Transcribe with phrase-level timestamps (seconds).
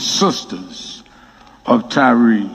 [0.00, 1.02] sisters
[1.66, 2.48] of Tyre.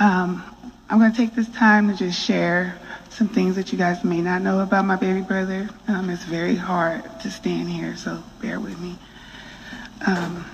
[0.00, 0.44] Um,
[0.88, 2.78] I'm going to take this time to just share
[3.10, 5.68] some things that you guys may not know about my baby brother.
[5.88, 8.96] Um, it's very hard to stand here, so bear with me.
[10.06, 10.44] Um,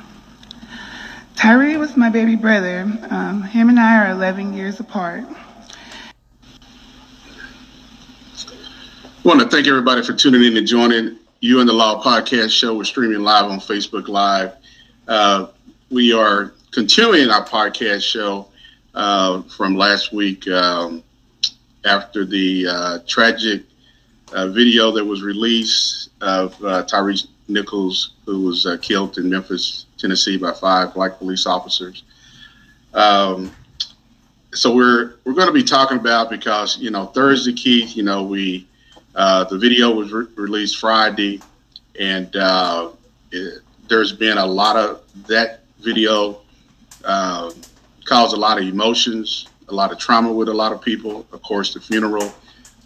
[1.36, 2.90] Tyre was my baby brother.
[3.10, 5.24] Um, him and I are 11 years apart.
[9.24, 12.50] I want to thank everybody for tuning in and joining you and the Law Podcast
[12.50, 12.76] Show.
[12.76, 14.52] We're streaming live on Facebook Live.
[15.08, 15.46] Uh,
[15.90, 18.48] we are continuing our podcast show
[18.94, 21.02] uh, from last week um,
[21.86, 23.62] after the uh, tragic
[24.34, 27.14] uh, video that was released of uh, Tyre
[27.48, 32.02] Nichols, who was uh, killed in Memphis, Tennessee, by five black police officers.
[32.92, 33.56] Um,
[34.52, 37.96] so we're we're going to be talking about because you know Thursday, Keith.
[37.96, 38.68] You know we
[39.14, 41.40] uh, the video was re- released Friday,
[41.98, 42.90] and uh,
[43.30, 46.40] it, there's been a lot of that video
[47.04, 47.52] uh,
[48.04, 51.26] caused a lot of emotions, a lot of trauma with a lot of people.
[51.32, 52.34] Of course, the funeral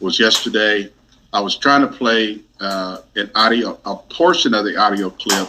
[0.01, 0.91] was yesterday.
[1.33, 5.49] I was trying to play uh, an audio, a portion of the audio clip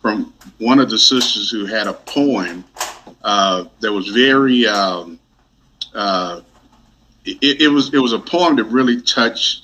[0.00, 2.64] from one of the sisters who had a poem
[3.22, 4.66] uh, that was very.
[4.66, 5.18] Um,
[7.24, 9.63] it, it was it was a poem that really touched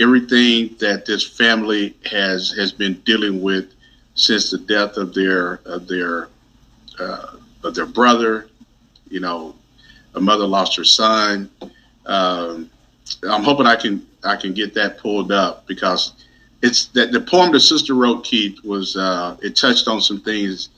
[0.00, 3.74] everything that this family has has been dealing with
[4.14, 6.28] since the death of their of their
[6.98, 8.48] uh, of their brother.
[9.08, 9.54] You know,
[10.14, 11.50] a mother lost her son.
[12.06, 12.70] Um,
[13.28, 16.12] I'm hoping I can I can get that pulled up because
[16.62, 20.70] it's that the poem the sister wrote, Keith, was uh, it touched on some things,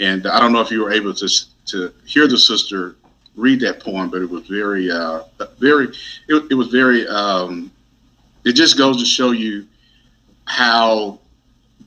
[0.00, 1.28] and I don't know if you were able to
[1.66, 2.96] to hear the sister
[3.36, 5.22] read that poem, but it was very uh,
[5.58, 5.88] very
[6.28, 7.70] it, it was very um,
[8.44, 9.66] it just goes to show you
[10.44, 11.18] how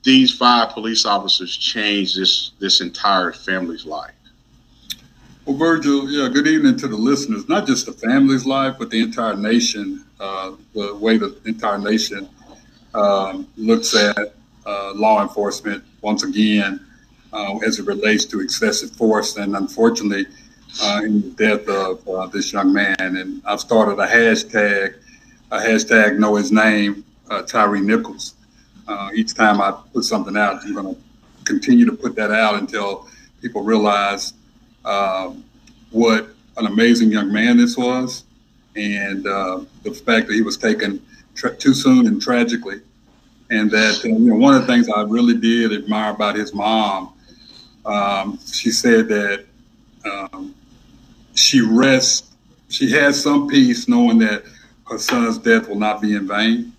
[0.03, 4.13] these five police officers changed this this entire family's life.
[5.45, 7.49] Well, Virgil, yeah, good evening to the listeners.
[7.49, 10.05] Not just the family's life, but the entire nation.
[10.19, 12.29] Uh, the way the entire nation
[12.93, 14.33] um, looks at
[14.65, 16.79] uh, law enforcement once again
[17.33, 20.25] uh, as it relates to excessive force, and unfortunately,
[20.81, 22.95] uh, in the death of uh, this young man.
[22.99, 24.95] And I've started a hashtag
[25.59, 28.35] hashtag know his name, uh, Tyre Nichols.
[28.87, 31.01] Uh, each time I put something out, I'm going to
[31.45, 33.07] continue to put that out until
[33.41, 34.33] people realize
[34.85, 35.43] um,
[35.91, 36.27] what
[36.57, 38.25] an amazing young man this was,
[38.75, 41.01] and uh, the fact that he was taken
[41.35, 42.81] tra- too soon and tragically,
[43.49, 46.53] and that uh, you know one of the things I really did admire about his
[46.53, 47.13] mom,
[47.85, 49.45] um, she said that
[50.05, 50.53] um,
[51.35, 52.31] she rests,
[52.69, 54.43] she has some peace knowing that
[54.89, 56.73] her son's death will not be in vain,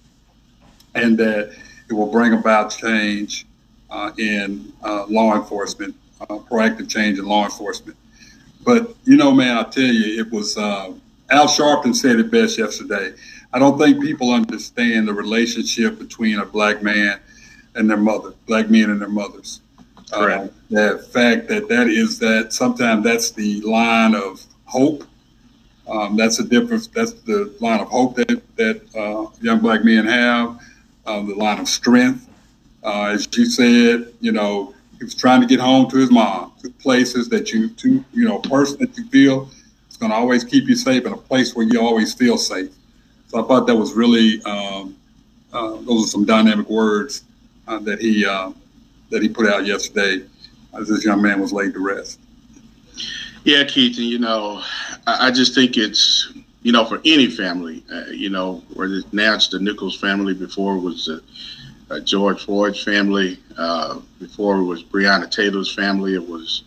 [0.95, 1.57] and that
[1.89, 3.47] it will bring about change
[3.91, 7.97] uh, in uh, law enforcement, uh, proactive change in law enforcement.
[8.65, 10.93] But you know, man, I tell you, it was uh,
[11.31, 13.15] Al Sharpton said it best yesterday.
[13.53, 17.21] I don't think people understand the relationship between a black man
[17.75, 19.61] and their mother, black men and their mothers.
[20.13, 20.47] Correct.
[20.47, 25.05] Uh, the fact that that is that sometimes that's the line of hope
[25.89, 26.87] um, that's the difference.
[26.87, 30.61] That's the line of hope that that uh, young black men have.
[31.07, 32.27] Uh, the line of strength,
[32.83, 34.13] uh, as you said.
[34.21, 37.69] You know, he was trying to get home to his mom, to places that you,
[37.69, 39.51] to you know, person that you feel
[39.91, 42.71] is going to always keep you safe, and a place where you always feel safe.
[43.29, 44.97] So I thought that was really um,
[45.53, 47.25] uh, those are some dynamic words
[47.69, 48.53] uh, that he uh,
[49.11, 50.25] that he put out yesterday
[50.73, 52.19] as this young man was laid to rest.
[53.45, 54.63] Yeah, Keith, and you know,
[55.07, 59.35] I, I just think it's you know for any family, uh, you know, whether now
[59.35, 61.23] it's the Nichols family, before it was the
[61.95, 66.65] uh, George Floyd's family, uh, before it was Breonna Taylor's family, it was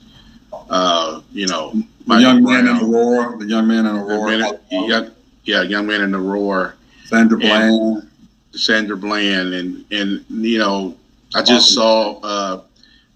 [0.69, 1.73] uh, you know
[2.05, 5.11] the young man in Aurora, the young man in Aurora, young,
[5.43, 6.73] yeah, young man in Aurora,
[7.05, 8.09] Sandra Bland,
[8.51, 10.95] Sandra Bland, and and you know,
[11.35, 12.61] I just saw uh,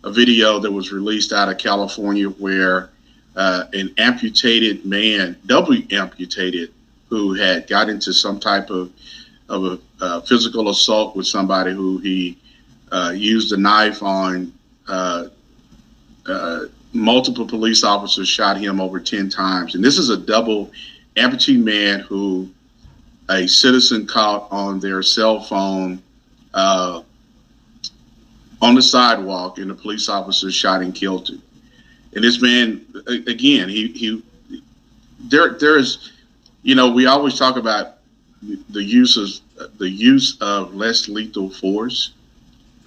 [0.03, 2.89] a video that was released out of California where
[3.35, 6.73] uh, an amputated man, doubly amputated,
[7.09, 8.91] who had got into some type of
[9.49, 12.37] of a uh, physical assault with somebody who he
[12.91, 14.53] uh, used a knife on.
[14.87, 15.27] Uh,
[16.27, 16.61] uh,
[16.93, 20.71] multiple police officers shot him over ten times, and this is a double
[21.15, 22.49] amputee man who
[23.29, 26.01] a citizen caught on their cell phone
[26.53, 27.01] uh,
[28.61, 31.41] on the sidewalk, and the police officer shot and killed him.
[32.13, 34.23] And this man, again, he he
[35.19, 36.11] there there's,
[36.63, 37.97] you know, we always talk about
[38.41, 42.13] the use of the use of less lethal force.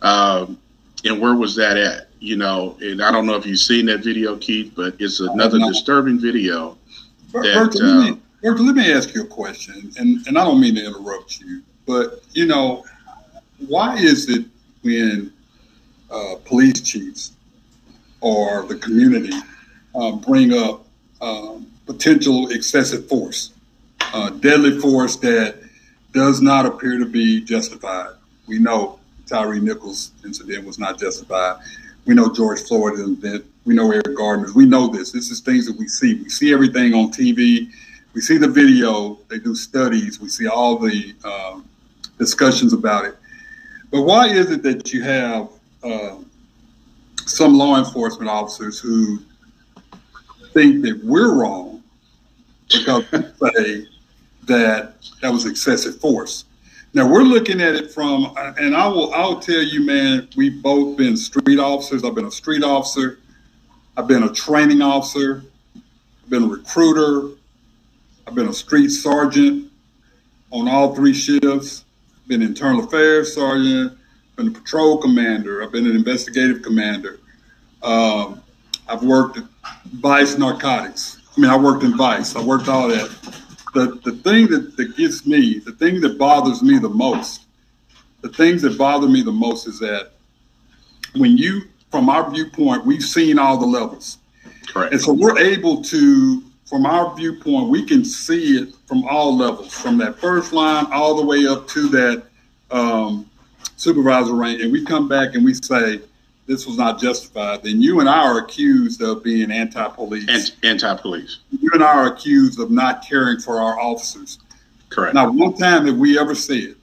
[0.03, 0.59] Um,
[1.05, 2.09] and where was that at?
[2.19, 5.59] You know, and I don't know if you've seen that video, Keith, but it's another
[5.59, 6.79] disturbing video.
[7.33, 10.61] That, uh, let, me, Virgil, let me ask you a question, and, and I don't
[10.61, 12.85] mean to interrupt you, but you know,
[13.67, 14.47] why is it
[14.83, 15.33] when
[16.11, 17.34] uh, police chiefs
[18.25, 19.37] or the community
[19.95, 20.87] uh, bring up
[21.21, 23.53] um, potential excessive force,
[24.15, 25.57] uh, deadly force that
[26.13, 28.15] does not appear to be justified.
[28.49, 31.61] We know Tyre Nichols incident was not justified.
[32.07, 33.45] We know George Floyd incident.
[33.67, 34.55] We know Eric Garner's.
[34.55, 35.13] We know this.
[35.13, 36.15] This is things that we see.
[36.15, 37.69] We see everything on TV.
[38.15, 39.19] We see the video.
[39.29, 40.19] They do studies.
[40.19, 41.69] We see all the um,
[42.19, 43.17] discussions about it.
[43.91, 45.51] But why is it that you have
[45.83, 46.17] uh,
[47.27, 49.19] some law enforcement officers who
[50.53, 51.83] think that we're wrong
[52.71, 53.87] because we say
[54.45, 56.45] that that was excessive force?
[56.93, 60.97] Now we're looking at it from, and I will, I'll tell you, man, we've both
[60.97, 62.05] been street officers.
[62.05, 63.19] I've been a street officer.
[63.97, 65.43] I've been a training officer.
[65.75, 67.37] I've been a recruiter.
[68.27, 69.71] I've been a street sergeant
[70.53, 71.85] on all three shifts.
[72.29, 73.99] Been internal affairs sergeant.
[74.37, 75.63] Been a patrol commander.
[75.63, 77.21] I've been an investigative commander.
[77.83, 78.43] Um,
[78.89, 79.45] I've worked at
[79.93, 81.19] Vice Narcotics.
[81.37, 82.37] I mean, I worked in Vice.
[82.37, 83.11] I worked all that
[83.75, 87.43] the, the thing that, that gets me, the thing that bothers me the most,
[88.23, 90.13] the things that bother me the most is that
[91.17, 94.19] when you, from our viewpoint, we've seen all the levels.
[94.69, 94.93] Correct.
[94.93, 99.75] And so we're able to, from our viewpoint, we can see it from all levels,
[99.75, 102.25] from that first line all the way up to that
[102.71, 103.29] um,
[103.77, 104.61] supervisor rank.
[104.61, 106.01] And we come back and we say,
[106.47, 110.53] this was not justified, then you and I are accused of being anti-police.
[110.63, 111.39] anti-police.
[111.51, 114.39] You and I are accused of not caring for our officers.
[114.91, 115.15] Correct.
[115.15, 116.77] Not one time have we ever said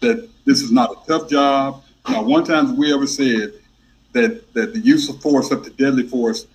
[0.00, 1.84] that this is not a tough job.
[2.08, 3.52] Not one time have we ever said
[4.12, 6.46] that that the use of force up to deadly force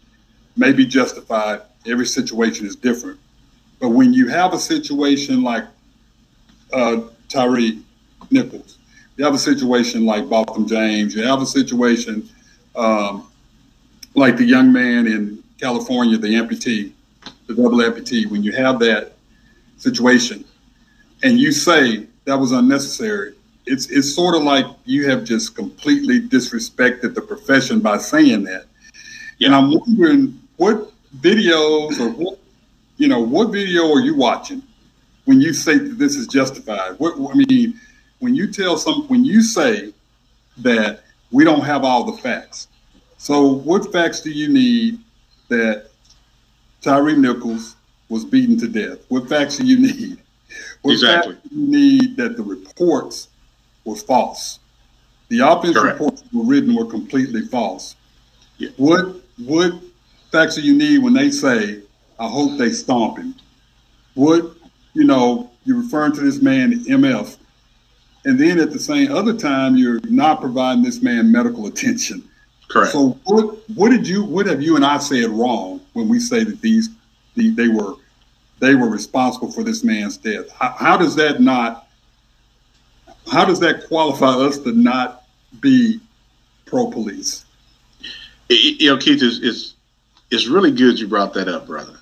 [0.57, 1.61] may be justified.
[1.87, 3.19] Every situation is different.
[3.79, 5.65] But when you have a situation like
[6.73, 7.71] uh, Tyre
[8.29, 8.77] Nichols,
[9.17, 11.09] you have a situation like Botham Jean.
[11.09, 12.29] You have a situation
[12.75, 13.27] um,
[14.13, 16.91] like the young man in California, the amputee,
[17.47, 18.29] the double amputee.
[18.29, 19.13] When you have that
[19.77, 20.43] situation,
[21.23, 23.35] and you say that was unnecessary,
[23.65, 28.65] it's it's sort of like you have just completely disrespected the profession by saying that.
[29.37, 29.47] Yeah.
[29.47, 32.39] And I'm wondering what videos or what
[32.97, 34.61] you know what video are you watching
[35.23, 36.99] when you say that this is justified?
[36.99, 37.79] What I mean
[38.19, 39.93] when you tell some when you say
[40.57, 42.67] that we don't have all the facts.
[43.17, 44.99] So what facts do you need
[45.49, 45.87] that
[46.81, 47.75] Tyre Nichols
[48.09, 48.99] was beaten to death?
[49.09, 50.17] What facts do you need?
[50.83, 51.33] What exactly.
[51.33, 53.29] facts do you need that the reports
[53.83, 54.59] were false?
[55.29, 55.99] The offense Correct.
[55.99, 57.95] reports were written were completely false.
[58.57, 58.69] Yeah.
[58.77, 59.73] What what
[60.31, 61.81] facts do you need when they say,
[62.19, 63.35] I hope they stomp him?
[64.13, 64.55] What,
[64.93, 67.37] you know, you're referring to this man, MF,
[68.25, 72.27] and then at the same other time you're not providing this man medical attention.
[72.67, 72.91] Correct.
[72.91, 76.43] So what what did you what have you and I said wrong when we say
[76.43, 76.89] that these
[77.35, 77.93] the, they were
[78.59, 80.51] they were responsible for this man's death?
[80.51, 81.87] How, how does that not
[83.31, 85.23] how does that qualify us to not
[85.59, 85.99] be
[86.65, 87.45] pro police?
[88.49, 89.75] You know, Keith is is
[90.31, 91.97] it's really good you brought that up, brother,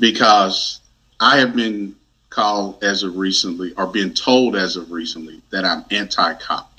[0.00, 0.80] because
[1.20, 1.94] I have been
[2.36, 6.70] called as of recently, or been told as of recently, that I'm anti-cop.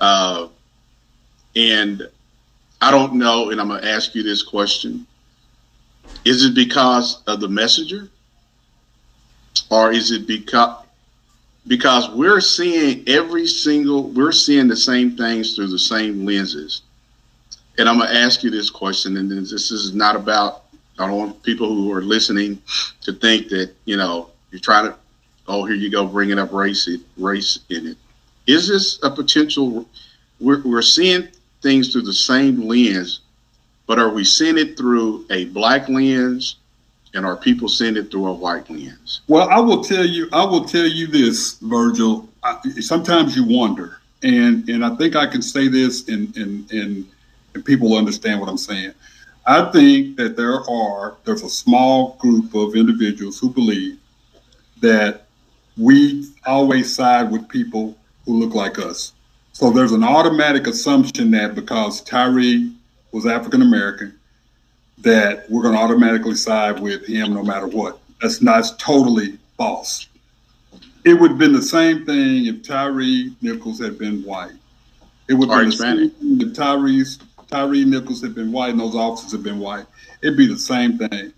[0.00, 0.48] Uh,
[1.54, 2.08] and
[2.80, 5.06] I don't know, and I'm going to ask you this question:
[6.24, 8.08] Is it because of the messenger,
[9.70, 10.82] or is it because
[11.66, 16.82] because we're seeing every single we're seeing the same things through the same lenses?
[17.76, 20.64] And I'm going to ask you this question, and this is not about
[20.98, 22.62] I don't want people who are listening
[23.02, 24.94] to think that you know you try to,
[25.46, 27.96] oh, here you go, bringing up race, race in it.
[28.46, 29.86] Is this a potential?
[30.40, 31.28] We're, we're seeing
[31.62, 33.20] things through the same lens,
[33.86, 36.56] but are we seeing it through a black lens,
[37.14, 39.22] and are people seeing it through a white lens?
[39.28, 42.28] Well, I will tell you, I will tell you this, Virgil.
[42.42, 47.06] I, sometimes you wonder, and and I think I can say this, and and and,
[47.54, 48.92] and people understand what I'm saying.
[49.46, 53.98] I think that there are there's a small group of individuals who believe
[54.80, 55.26] that
[55.76, 59.12] we always side with people who look like us.
[59.52, 62.68] So there's an automatic assumption that because Tyre
[63.12, 64.18] was African American,
[64.98, 68.00] that we're going to automatically side with him no matter what.
[68.20, 70.08] That's not totally false.
[71.04, 74.52] it would have been the same thing if Tyre Nichols had been white.
[75.28, 76.18] It would have been Hispanic.
[76.18, 79.58] the same thing if Tyrese, Tyre Nichols had been white and those officers had been
[79.58, 79.86] white.
[80.22, 81.32] It'd be the same thing.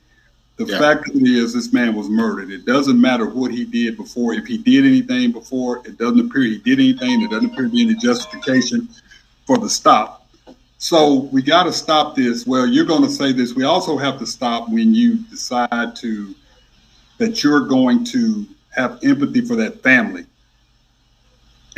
[0.61, 0.79] The yeah.
[0.79, 2.51] fact is, this man was murdered.
[2.51, 4.35] It doesn't matter what he did before.
[4.35, 7.21] If he did anything before, it doesn't appear he did anything.
[7.21, 8.87] There doesn't appear to be any justification
[9.47, 10.29] for the stop.
[10.77, 12.47] So we got to stop this.
[12.47, 13.55] Well, you're going to say this.
[13.55, 16.35] We also have to stop when you decide to
[17.17, 20.27] that you're going to have empathy for that family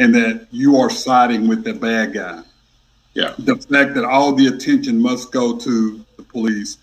[0.01, 2.43] and that you are siding with the bad guy.
[3.15, 3.35] Yeah.
[3.39, 6.79] The fact that all the attention must go to the police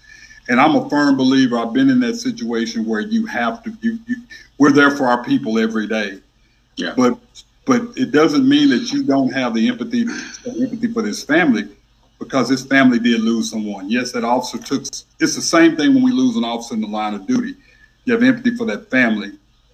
[0.50, 1.58] and I'm a firm believer.
[1.58, 3.72] I've been in that situation where you have to.
[3.82, 4.18] You, you,
[4.58, 6.20] we're there for our people every day.
[6.76, 6.94] Yeah.
[6.98, 7.18] But
[7.66, 10.08] but it doesn't mean that you don't have the empathy
[10.46, 11.70] empathy for this family
[12.18, 13.90] because this family did lose someone.
[13.90, 14.82] Yes, that officer took.
[15.20, 17.56] It's the same thing when we lose an officer in the line of duty.
[18.06, 19.34] You have empathy for that family.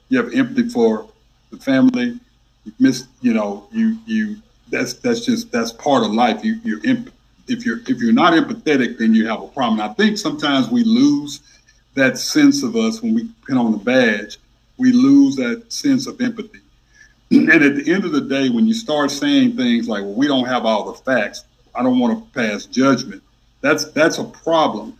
[0.10, 1.08] You have empathy for
[1.51, 2.20] the family.
[2.65, 3.08] You miss.
[3.22, 3.67] You know.
[3.72, 4.38] You you.
[4.70, 6.44] That's that's just that's part of life.
[6.44, 7.13] You you're imp-
[7.47, 9.79] if you're if you're not empathetic, then you have a problem.
[9.81, 11.41] I think sometimes we lose
[11.95, 14.37] that sense of us when we pin on the badge.
[14.77, 16.59] We lose that sense of empathy.
[17.31, 20.27] And at the end of the day, when you start saying things like, "Well, we
[20.27, 23.21] don't have all the facts," I don't want to pass judgment.
[23.61, 24.97] That's that's a problem.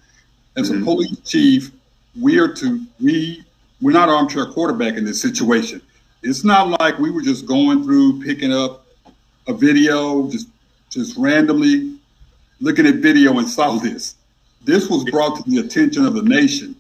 [0.58, 0.82] As mm-hmm.
[0.82, 1.72] a police chief,
[2.20, 3.44] we are to we
[3.82, 5.82] we're not armchair quarterback in this situation.
[6.24, 8.86] It's not like we were just going through picking up
[9.48, 10.48] a video, just
[10.90, 11.95] just randomly
[12.66, 14.16] looking at video and saw this.
[14.64, 16.76] This was brought to the attention of the nation.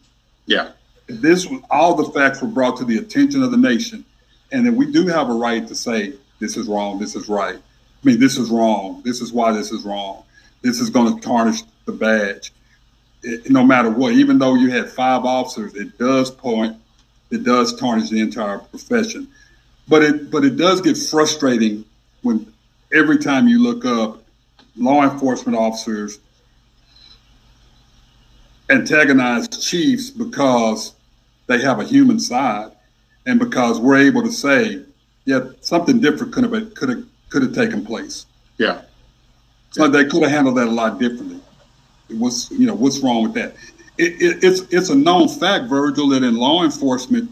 [0.47, 0.71] Yeah.
[1.05, 4.03] This was all the facts were brought to the attention of the nation.
[4.51, 7.57] And then we do have a right to say, this is wrong, this is right.
[7.57, 9.03] I mean, this is wrong.
[9.05, 10.23] This is why this is wrong.
[10.63, 12.51] This is going to tarnish the badge.
[13.21, 16.77] It, no matter what, even though you had five officers, it does point,
[17.29, 19.27] it does tarnish the entire profession.
[19.87, 21.85] But it, but it does get frustrating
[22.23, 22.51] when
[22.91, 24.24] every time you look up
[24.77, 26.19] law enforcement officers
[28.69, 30.93] antagonize chiefs because
[31.47, 32.71] they have a human side
[33.25, 34.83] and because we're able to say,
[35.25, 38.25] yeah, something different could have could have could have taken place.
[38.57, 38.81] Yeah.
[39.71, 39.91] So yeah.
[39.91, 41.39] they could have handled that a lot differently.
[42.09, 43.55] What's you know what's wrong with that?
[43.97, 47.31] It, it, it's it's a known fact, Virgil, that in law enforcement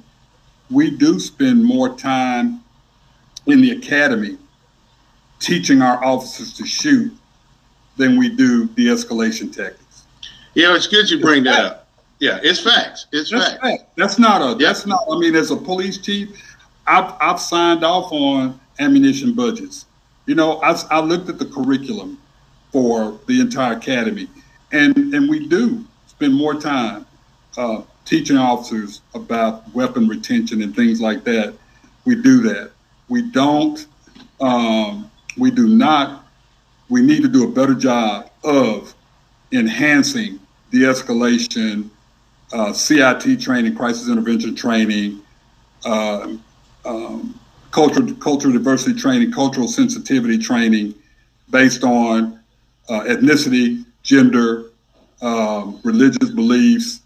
[0.69, 2.63] we do spend more time
[3.45, 4.38] in the academy
[5.39, 7.13] teaching our officers to shoot
[7.97, 10.03] than we do de-escalation tactics.
[10.53, 11.88] Yeah, it's good you bring that up.
[12.19, 13.07] Yeah, it's facts.
[13.12, 13.62] It's that's facts.
[13.62, 13.95] Fact.
[13.97, 14.50] That's not a.
[14.51, 14.59] Yep.
[14.59, 15.03] That's not.
[15.12, 16.29] I mean, as a police chief,
[16.88, 19.85] I've I've signed off on ammunition budgets.
[20.25, 22.17] You know, I, I looked at the curriculum
[22.71, 24.29] for the entire academy,
[24.71, 27.05] and and we do spend more time
[27.57, 31.55] uh, teaching officers about weapon retention and things like that.
[32.05, 32.71] We do that.
[33.09, 33.85] We don't.
[34.39, 36.22] Um, we do not
[36.89, 38.93] we need to do a better job of
[39.51, 40.39] enhancing
[40.71, 41.89] de-escalation,
[42.51, 45.21] uh, CIT training, crisis intervention training,
[45.85, 46.35] uh,
[46.85, 47.39] um,
[47.71, 50.93] cultural, cultural diversity training, cultural sensitivity training
[51.49, 52.39] based on
[52.89, 54.65] uh, ethnicity, gender,
[55.21, 57.01] um, religious beliefs,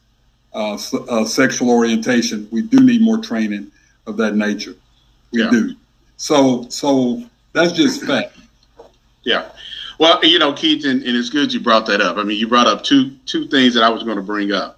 [0.53, 0.77] uh,
[1.09, 2.47] uh, sexual orientation.
[2.51, 3.71] We do need more training
[4.07, 4.75] of that nature.
[5.31, 5.51] We yeah.
[5.51, 5.75] do.
[6.15, 8.37] So, so that's just fact.
[9.23, 9.49] Yeah.
[9.99, 12.17] Well, you know, Keith, and, and, it's good you brought that up.
[12.17, 14.77] I mean, you brought up two two things that I was going to bring up.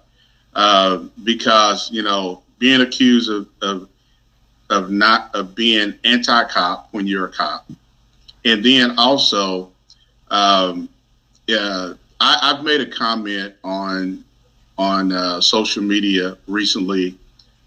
[0.54, 3.88] Uh, because you know being accused of, of
[4.68, 7.70] of not of being anti-cop when you're a cop,
[8.44, 9.70] and then also,
[10.30, 10.88] um,
[11.46, 14.24] yeah, I, have made a comment on
[14.76, 17.16] on uh, social media recently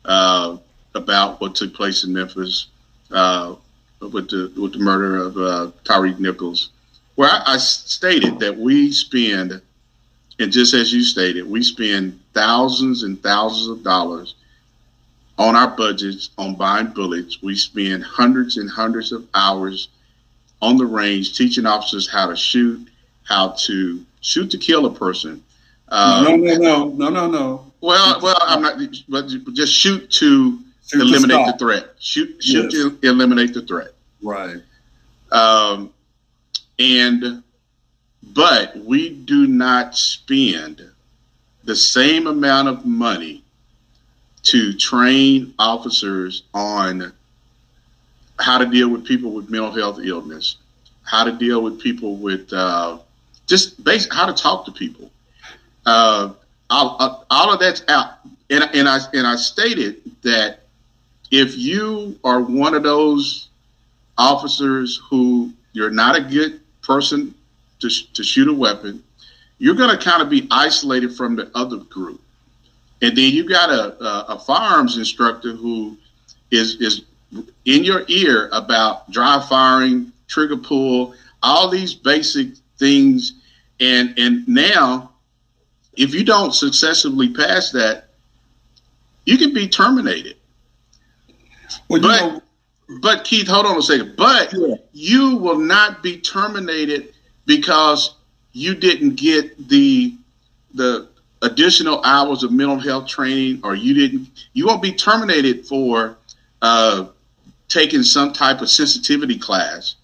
[0.04, 0.58] uh,
[0.94, 2.68] about what took place in Memphis
[3.12, 3.56] uh,
[4.02, 6.72] with the with the murder of uh, Tyreek Nichols
[7.20, 9.62] I, I stated that we spend,
[10.40, 14.36] and just as you stated, we spend thousands and thousands of dollars
[15.38, 17.42] on our budgets on buying bullets.
[17.42, 19.90] We spend hundreds and hundreds of hours
[20.62, 22.88] on the range teaching officers how to shoot,
[23.24, 25.44] how to shoot to kill a person.
[25.90, 27.72] Um, no, no, no, no, no, no.
[27.82, 28.80] Well, well, I'm not,
[29.10, 31.90] but just shoot to shoot eliminate to the threat.
[32.00, 32.74] Shoot, shoot yes.
[32.74, 33.90] to eliminate the threat.
[34.22, 34.58] Right.
[35.32, 35.92] Um,
[36.80, 37.44] and
[38.24, 40.82] but we do not spend
[41.64, 43.44] the same amount of money
[44.44, 47.14] to train officers on
[48.40, 50.58] how to deal with people with mental health illness,
[51.04, 52.98] how to deal with people with uh,
[53.48, 55.12] just basic how to talk to people.
[55.86, 56.34] Uh,
[56.70, 58.14] all, uh, all of that's out,
[58.50, 60.62] and, and I and I stated that
[61.32, 63.50] if you are one of those
[64.18, 67.34] officers who you're not a good person
[67.80, 69.04] to, to shoot a weapon,
[69.58, 72.22] you're going to kind of be isolated from the other group.
[73.02, 75.98] And then you got a, a, a firearms instructor who
[76.52, 77.02] is is
[77.66, 83.34] in your ear about dry firing, trigger pull, all these basic things.
[83.80, 85.12] And and now,
[85.98, 88.10] if you don't successfully pass that,
[89.26, 90.38] you can be terminated.
[91.90, 92.42] Well, but know,
[93.02, 94.16] but Keith, hold on a second.
[94.18, 94.76] But yeah.
[94.92, 97.14] you will not be terminated
[97.46, 98.16] because
[98.52, 100.16] you didn't get the
[100.74, 101.08] the
[101.42, 104.30] additional hours of mental health training, or you didn't.
[104.54, 106.18] You won't be terminated for
[106.62, 107.08] uh,
[107.68, 109.96] taking some type of sensitivity class,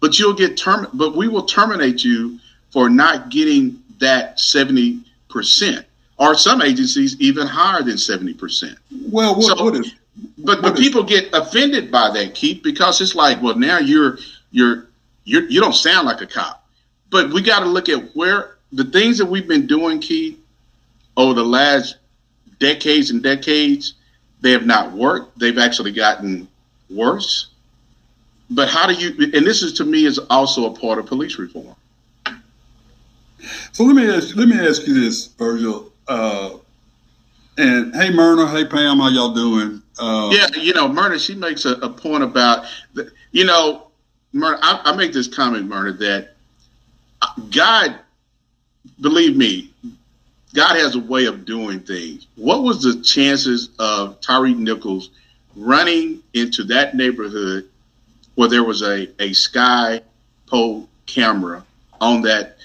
[0.00, 0.88] but you'll get term.
[0.92, 2.38] But we will terminate you
[2.70, 5.86] for not getting that seventy percent,
[6.18, 8.78] or some agencies even higher than seventy percent.
[8.90, 9.94] Well, what, so, what is
[10.38, 14.18] but but people get offended by that, Keith, because it's like, well, now you're
[14.50, 14.88] you're
[15.24, 16.66] you're you don't sound like a cop.
[17.10, 20.38] But we got to look at where the things that we've been doing, Keith,
[21.16, 21.96] over the last
[22.58, 23.94] decades and decades,
[24.40, 25.38] they have not worked.
[25.38, 26.48] They've actually gotten
[26.88, 27.48] worse.
[28.50, 29.30] But how do you?
[29.34, 31.76] And this is to me is also a part of police reform.
[33.72, 35.92] So let me ask let me ask you this, Virgil.
[36.06, 36.50] Uh,
[37.58, 38.48] and hey, Myrna.
[38.48, 38.98] Hey, Pam.
[38.98, 39.82] How y'all doing?
[39.98, 41.18] Uh, yeah, you know, Myrna.
[41.18, 42.66] She makes a, a point about,
[43.32, 43.88] you know,
[44.32, 44.58] Myrna.
[44.62, 46.34] I, I make this comment, Myrna, that
[47.50, 47.98] God,
[49.00, 49.72] believe me,
[50.54, 52.26] God has a way of doing things.
[52.36, 55.10] What was the chances of Tyre Nichols
[55.56, 57.68] running into that neighborhood
[58.36, 60.00] where there was a, a sky
[60.46, 61.64] pole camera
[62.00, 62.56] on that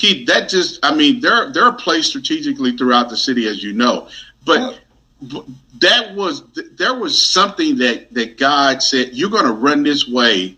[0.00, 4.08] Keith, that just, I mean, they're they're placed strategically throughout the city, as you know.
[5.22, 5.46] But
[5.80, 6.42] that was
[6.76, 10.56] there was something that that God said you're going to run this way,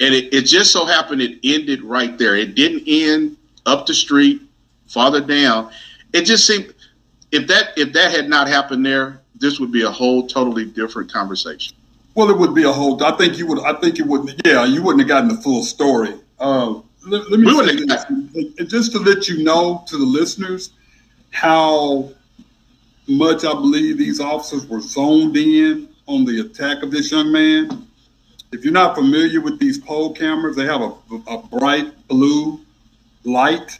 [0.00, 2.36] and it, it just so happened it ended right there.
[2.36, 4.42] It didn't end up the street,
[4.86, 5.70] farther down.
[6.12, 6.72] It just seemed
[7.32, 11.12] if that if that had not happened there, this would be a whole totally different
[11.12, 11.76] conversation.
[12.14, 13.02] Well, it would be a whole.
[13.02, 13.60] I think you would.
[13.64, 14.40] I think you wouldn't.
[14.46, 16.14] Yeah, you wouldn't have gotten the full story.
[16.38, 17.86] Uh, let, let, me
[18.66, 20.70] just to let you know to the listeners
[21.32, 22.10] how
[23.06, 27.86] much I believe these officers were zoned in on the attack of this young man.
[28.52, 30.92] If you're not familiar with these pole cameras, they have a,
[31.26, 32.60] a bright blue
[33.24, 33.78] light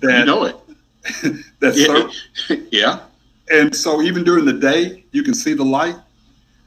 [0.00, 0.56] that you know it.
[1.60, 2.56] that's yeah.
[2.70, 3.00] yeah.
[3.50, 5.96] And so even during the day, you can see the light.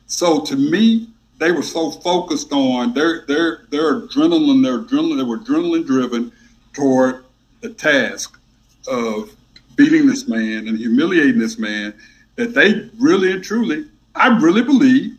[0.07, 5.23] So to me, they were so focused on their their their adrenaline, their adrenaline, they
[5.23, 6.31] were adrenaline driven
[6.73, 7.25] toward
[7.61, 8.39] the task
[8.87, 9.34] of
[9.75, 11.93] beating this man and humiliating this man
[12.35, 13.85] that they really and truly,
[14.15, 15.17] I really believe,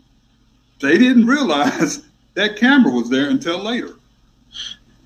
[0.80, 2.02] they didn't realize
[2.34, 3.94] that camera was there until later.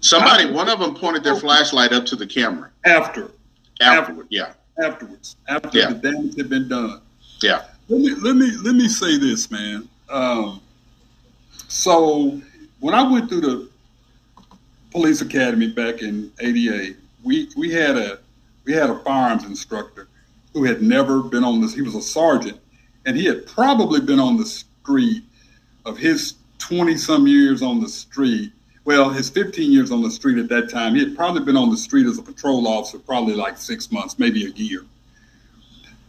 [0.00, 2.70] Somebody, I, one of them pointed their flashlight up to the camera.
[2.84, 3.30] After.
[3.80, 4.54] Afterward, yeah.
[4.82, 5.36] Afterwards.
[5.48, 5.88] After yeah.
[5.88, 7.00] the damage had been done.
[7.42, 7.64] Yeah.
[7.88, 9.88] Let me let me let me say this, man.
[10.10, 10.60] Um,
[11.68, 12.40] so
[12.78, 13.68] when I went through the
[14.90, 18.20] police academy back in '88, we we had a
[18.64, 20.08] we had a firearms instructor
[20.52, 21.74] who had never been on this.
[21.74, 22.58] He was a sergeant,
[23.06, 25.22] and he had probably been on the street
[25.84, 28.52] of his 20 some years on the street.
[28.84, 31.70] Well, his 15 years on the street at that time, he had probably been on
[31.70, 34.84] the street as a patrol officer, probably like six months, maybe a year.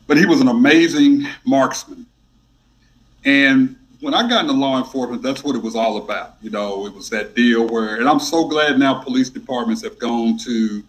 [0.07, 2.05] But he was an amazing marksman.
[3.23, 6.35] And when I got into law enforcement, that's what it was all about.
[6.41, 9.99] You know, it was that deal where, and I'm so glad now police departments have
[9.99, 10.83] gone to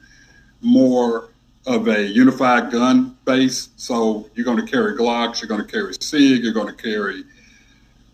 [0.63, 1.29] more
[1.67, 3.69] of a unified gun base.
[3.77, 7.25] So you're going to carry Glocks, you're going to carry SIG, you're going to carry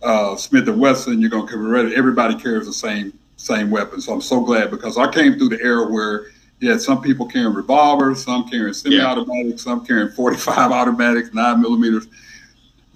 [0.03, 4.01] uh, Smith and Wesson, you're going to carry everybody carries the same same weapon.
[4.01, 6.27] So I'm so glad because I came through the era where
[6.59, 9.71] you had some people carrying revolvers, some carrying semi-automatics, yeah.
[9.73, 12.09] some carrying 45 automatics, nine millimeters.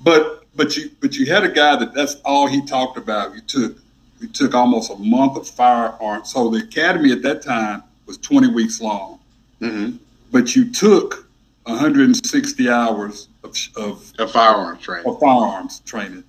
[0.02, 3.34] But but you but you had a guy that that's all he talked about.
[3.34, 3.78] You took
[4.20, 6.30] you took almost a month of firearms.
[6.30, 9.18] So the academy at that time was 20 weeks long.
[9.60, 9.96] Mm-hmm
[10.32, 11.28] but you took
[11.64, 15.06] 160 hours of, of, of firearms training.
[15.06, 16.24] Of firearms training.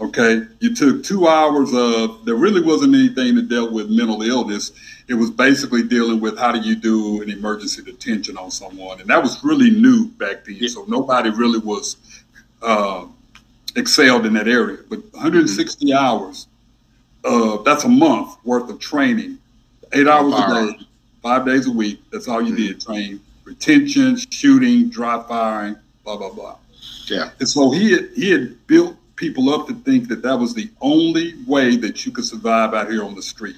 [0.00, 2.24] Okay, you took two hours of.
[2.24, 4.72] There really wasn't anything that dealt with mental illness.
[5.06, 9.08] It was basically dealing with how do you do an emergency detention on someone, and
[9.08, 10.56] that was really new back then.
[10.56, 10.68] Yeah.
[10.68, 11.98] So nobody really was
[12.62, 13.06] uh,
[13.76, 14.78] excelled in that area.
[14.88, 15.96] But 160 mm-hmm.
[15.96, 16.48] hours,
[17.24, 19.38] uh, that's a month worth of training,
[19.92, 20.86] eight hours a day
[21.22, 22.02] five days a week.
[22.10, 22.66] That's all you mm-hmm.
[22.66, 26.56] did train retention, shooting, dry firing, blah blah blah.
[27.06, 27.30] Yeah.
[27.38, 30.70] And so he had, he had built people up to think that that was the
[30.80, 33.56] only way that you could survive out here on the street.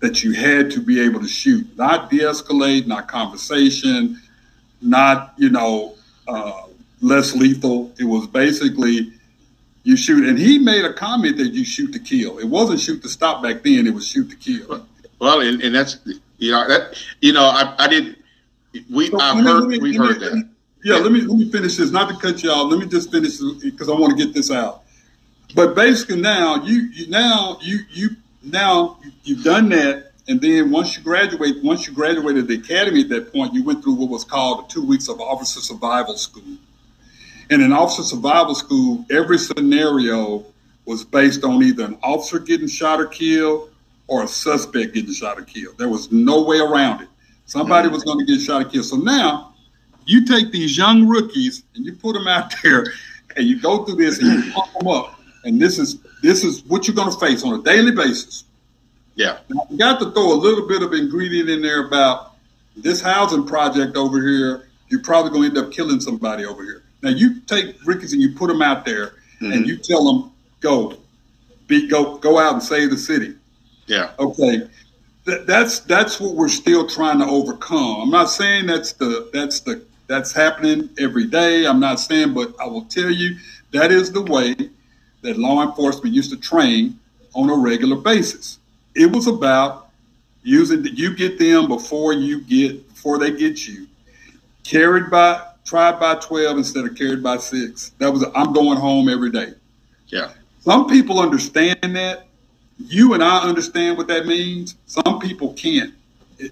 [0.00, 4.20] That you had to be able to shoot, not de-escalate, not conversation,
[4.80, 6.62] not you know uh,
[7.00, 7.92] less lethal.
[7.98, 9.12] It was basically
[9.82, 10.28] you shoot.
[10.28, 12.38] And he made a comment that you shoot to kill.
[12.38, 13.86] It wasn't shoot to stop back then.
[13.86, 14.86] It was shoot to kill.
[15.18, 15.98] Well, and, and that's
[16.38, 18.18] you know that you know I, I didn't.
[18.90, 20.48] We so I've heard we heard that.
[20.84, 21.90] Yeah, let me let me finish this.
[21.90, 22.70] Not to cut you off.
[22.70, 24.84] Let me just finish because I want to get this out.
[25.54, 28.10] But basically, now you, you now you you
[28.42, 33.08] now you've done that, and then once you graduate, once you graduated the academy at
[33.08, 36.56] that point, you went through what was called the two weeks of officer survival school.
[37.50, 40.44] And in officer survival school, every scenario
[40.84, 43.70] was based on either an officer getting shot or killed
[44.08, 45.78] or a suspect getting shot or killed.
[45.78, 47.08] There was no way around it.
[47.46, 48.86] Somebody was going to get shot or killed.
[48.86, 49.54] So now
[50.06, 52.86] you take these young rookies and you put them out there
[53.36, 55.20] and you go through this and you pump them up.
[55.44, 58.44] And this is this is what you're going to face on a daily basis.
[59.14, 59.38] Yeah.
[59.48, 62.36] Now, you got to throw a little bit of ingredient in there about
[62.76, 64.68] this housing project over here.
[64.88, 66.82] You're probably going to end up killing somebody over here.
[67.02, 69.52] Now you take rookies and you put them out there, mm-hmm.
[69.52, 70.96] and you tell them go,
[71.66, 73.34] be go go out and save the city.
[73.88, 74.12] Yeah.
[74.18, 74.68] Okay.
[75.26, 78.02] Th- that's that's what we're still trying to overcome.
[78.02, 81.66] I'm not saying that's the that's the that's happening every day.
[81.66, 83.36] I'm not saying, but I will tell you
[83.72, 84.54] that is the way
[85.22, 86.98] that law enforcement used to train
[87.34, 88.58] on a regular basis.
[88.94, 89.90] It was about
[90.42, 93.86] using you get them before you get before they get you.
[94.64, 97.90] Carried by tried by 12 instead of carried by six.
[97.98, 99.52] That was, I'm going home every day.
[100.06, 100.32] Yeah.
[100.60, 102.27] Some people understand that.
[102.78, 104.76] You and I understand what that means.
[104.86, 105.94] Some people can't.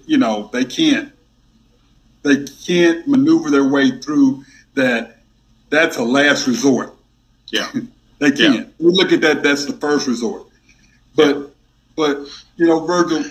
[0.05, 1.11] You know, they can't.
[2.23, 5.19] They can't maneuver their way through that.
[5.69, 6.93] That's a last resort.
[7.49, 7.71] Yeah.
[8.19, 8.55] they can't.
[8.55, 8.65] Yeah.
[8.79, 10.43] We look at that, that's the first resort.
[11.15, 11.45] But, yeah.
[11.95, 12.17] but,
[12.57, 13.23] you know, Virgil,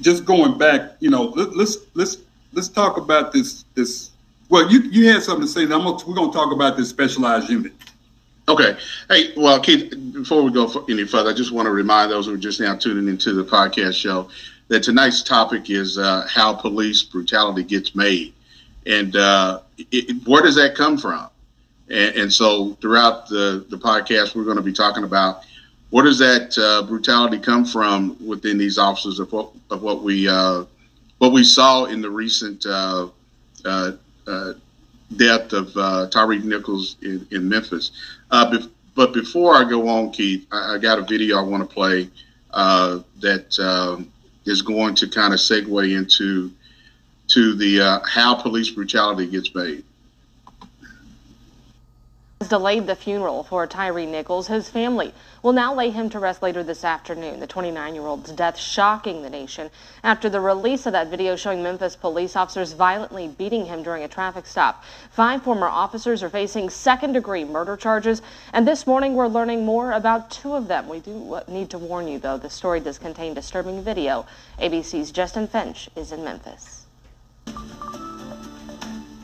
[0.00, 2.18] just going back, you know, let, let's, let's,
[2.52, 4.10] let's talk about this, this
[4.48, 5.62] well, you you had something to say.
[5.62, 7.72] I'm gonna, we're going to talk about this specialized unit.
[8.46, 8.76] Okay.
[9.08, 12.34] Hey, well, Keith, before we go any further, I just want to remind those who
[12.34, 14.28] are just now tuning into the podcast show
[14.68, 18.34] that tonight's topic is uh, how police brutality gets made,
[18.86, 21.28] and uh, it, where does that come from?
[21.88, 25.44] And, and, so, throughout the the podcast, we're going to be talking about
[25.90, 30.28] where does that uh, brutality come from within these officers of what of what we
[30.28, 30.64] uh,
[31.18, 33.08] what we saw in the recent uh,
[33.64, 33.92] uh,
[35.16, 37.92] death of uh, Tyre Nichols in, in Memphis.
[38.30, 41.68] Uh, be- but before I go on, Keith, I, I got a video I want
[41.68, 42.08] to play
[42.52, 44.10] uh, that um,
[44.44, 46.52] is going to kind of segue into
[47.26, 49.82] to the uh, how police brutality gets made
[52.48, 54.48] delayed the funeral for Tyre Nichols.
[54.48, 57.40] His family will now lay him to rest later this afternoon.
[57.40, 59.70] The 29-year-old's death shocking the nation
[60.02, 64.08] after the release of that video showing Memphis police officers violently beating him during a
[64.08, 64.84] traffic stop.
[65.10, 70.30] Five former officers are facing second-degree murder charges, and this morning we're learning more about
[70.30, 70.88] two of them.
[70.88, 74.26] We do need to warn you, though, the story does contain disturbing video.
[74.58, 76.86] ABC's Justin Finch is in Memphis.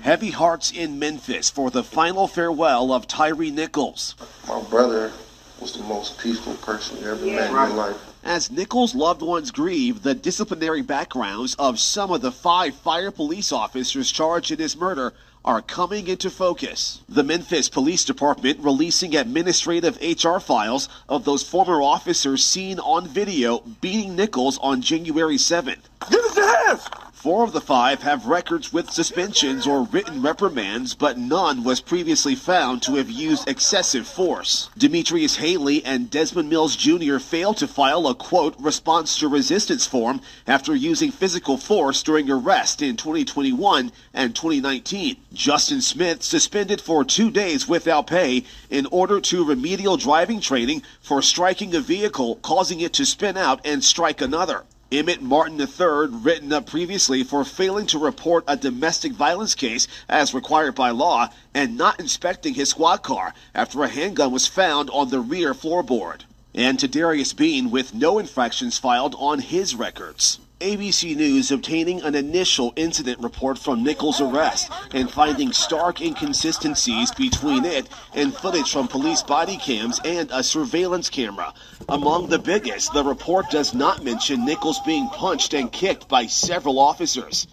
[0.02, 4.14] Heavy hearts in Memphis for the final farewell of Tyre Nichols.
[4.48, 5.12] My brother
[5.60, 7.70] was the most peaceful person you ever yeah, met right.
[7.70, 7.96] in your life.
[8.24, 13.52] As Nichols' loved ones grieve the disciplinary backgrounds of some of the five fire police
[13.52, 15.12] officers charged in his murder
[15.44, 17.02] are coming into focus.
[17.06, 23.58] The Memphis Police Department releasing administrative HR files of those former officers seen on video
[23.82, 25.80] beating Nichols on January 7th.
[26.10, 26.88] Give us your hands!
[27.20, 32.34] Four of the five have records with suspensions or written reprimands, but none was previously
[32.34, 34.70] found to have used excessive force.
[34.78, 37.18] Demetrius Haley and Desmond Mills Jr.
[37.18, 42.80] failed to file a quote response to resistance form after using physical force during arrest
[42.80, 45.18] in 2021 and 2019.
[45.34, 51.20] Justin Smith suspended for two days without pay in order to remedial driving training for
[51.20, 54.64] striking a vehicle, causing it to spin out and strike another.
[54.92, 60.34] Emmett Martin III, written up previously for failing to report a domestic violence case as
[60.34, 65.08] required by law and not inspecting his squad car after a handgun was found on
[65.10, 66.22] the rear floorboard.
[66.56, 70.40] And Tadarrius Bean with no infractions filed on his records.
[70.60, 77.64] ABC News obtaining an initial incident report from Nichols' arrest and finding stark inconsistencies between
[77.64, 81.54] it and footage from police body cams and a surveillance camera.
[81.88, 86.78] Among the biggest, the report does not mention Nichols being punched and kicked by several
[86.78, 87.46] officers.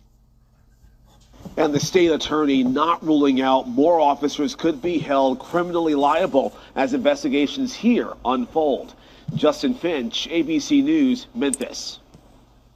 [1.55, 6.93] and the state attorney not ruling out more officers could be held criminally liable as
[6.93, 8.93] investigations here unfold.
[9.33, 11.99] Justin Finch, ABC News, Memphis.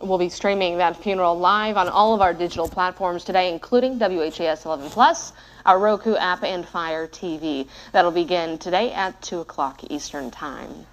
[0.01, 4.65] We'll be streaming that funeral live on all of our digital platforms today, including WHAS
[4.65, 5.33] 11 Plus,
[5.65, 7.67] our Roku app, and Fire TV.
[7.91, 10.87] That'll begin today at 2 o'clock Eastern Time.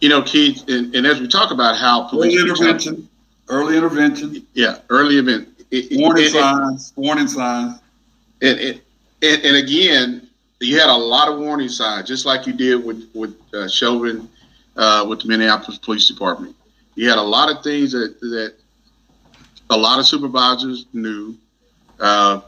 [0.00, 3.08] You know, Keith, and, and as we talk about how police early intervention,
[3.48, 7.80] early intervention, yeah, early event, it, warning it, signs, it, warning signs,
[8.40, 8.80] and, and
[9.20, 10.28] and again,
[10.60, 14.28] you had a lot of warning signs, just like you did with with uh, Chauvin
[14.78, 16.56] uh, with the Minneapolis Police Department.
[16.94, 18.54] You had a lot of things that that
[19.70, 21.36] a lot of supervisors knew,
[22.00, 22.40] uh,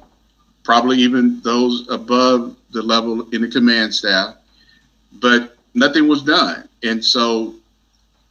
[0.62, 4.36] probably even those above the level in the command staff,
[5.12, 6.68] but nothing was done.
[6.82, 7.54] And so,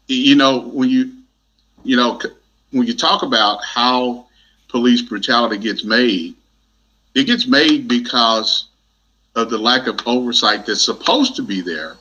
[0.08, 1.12] you know, when you,
[1.84, 2.20] you know,
[2.72, 4.26] when you talk about how
[4.70, 6.36] police brutality gets made,
[7.14, 8.66] it gets made because
[9.36, 11.96] of the lack of oversight that's supposed to be there,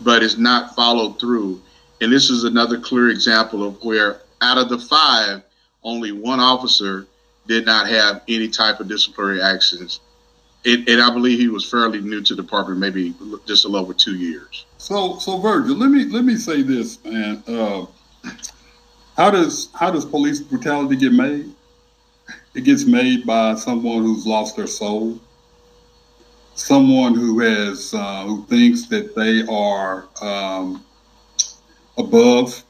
[0.00, 1.60] but is not followed through.
[2.00, 5.42] And this is another clear example of where out of the five,
[5.82, 7.06] only one officer
[7.46, 10.00] did not have any type of disciplinary actions.
[10.64, 13.14] It, and I believe he was fairly new to the department, maybe
[13.46, 14.64] just a little over two years.
[14.78, 17.42] So, so Virgil, let me let me say this, man.
[17.46, 17.86] Uh,
[19.16, 21.52] how does how does police brutality get made?
[22.54, 25.20] It gets made by someone who's lost their soul,
[26.54, 30.84] someone who has uh, who thinks that they are um,
[31.98, 32.62] above.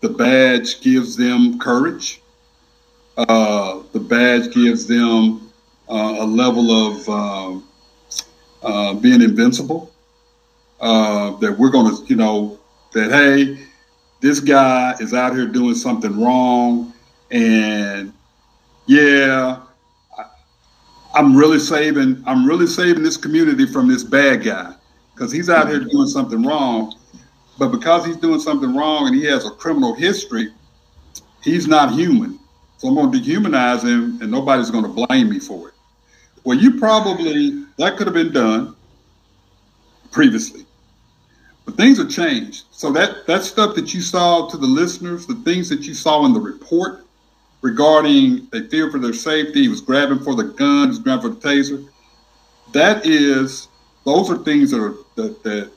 [0.00, 2.20] The badge gives them courage.
[3.16, 5.50] Uh, the badge gives them
[5.88, 7.68] uh, a level of um,
[8.62, 9.92] uh, being invincible
[10.80, 12.58] uh, that we're going to, you know,
[12.92, 13.66] that hey,
[14.20, 16.92] this guy is out here doing something wrong,
[17.30, 18.12] and
[18.86, 19.60] yeah,
[21.14, 24.74] I'm really saving, I'm really saving this community from this bad guy
[25.14, 26.94] because he's out here doing something wrong.
[27.56, 30.52] But because he's doing something wrong and he has a criminal history,
[31.42, 32.40] he's not human.
[32.78, 35.74] So I'm going to dehumanize him, and nobody's going to blame me for it.
[36.42, 38.74] Well, you probably that could have been done
[40.10, 40.66] previously.
[41.64, 42.64] But things have changed.
[42.72, 46.26] So that, that stuff that you saw to the listeners, the things that you saw
[46.26, 47.03] in the report
[47.64, 51.32] regarding they fear for their safety, he was grabbing for the gun, he was grabbing
[51.32, 51.88] for the taser.
[52.72, 53.68] That is,
[54.04, 55.70] those are things that are that, that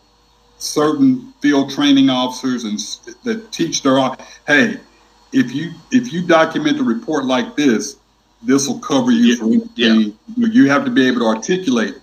[0.57, 2.79] certain field training officers and
[3.23, 3.97] that teach their
[4.47, 4.79] hey,
[5.31, 7.97] if you if you document a report like this,
[8.43, 10.17] this will cover you yeah, for anything.
[10.35, 10.47] Yeah.
[10.51, 11.95] You have to be able to articulate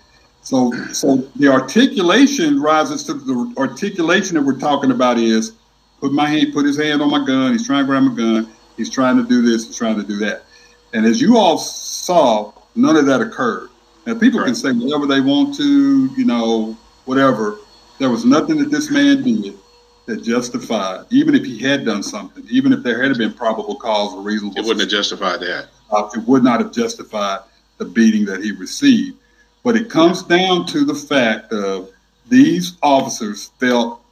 [0.44, 5.53] so, so the articulation rises to the articulation that we're talking about is
[6.01, 7.53] put my hand, put his hand on my gun.
[7.53, 8.53] He's trying to grab my gun.
[8.77, 9.67] He's trying to do this.
[9.67, 10.45] He's trying to do that.
[10.93, 13.71] And as you all saw, none of that occurred.
[14.07, 14.47] Now people right.
[14.47, 17.59] can say whatever they want to, you know, whatever.
[17.99, 19.59] There was nothing that this man did
[20.07, 24.13] that justified, even if he had done something, even if there had been probable cause
[24.13, 24.59] or reasonable.
[24.59, 25.69] It wouldn't have justified that.
[25.91, 27.41] Uh, it would not have justified
[27.79, 29.17] the beating that he received.
[29.63, 31.91] But it comes down to the fact of
[32.29, 34.03] these officers felt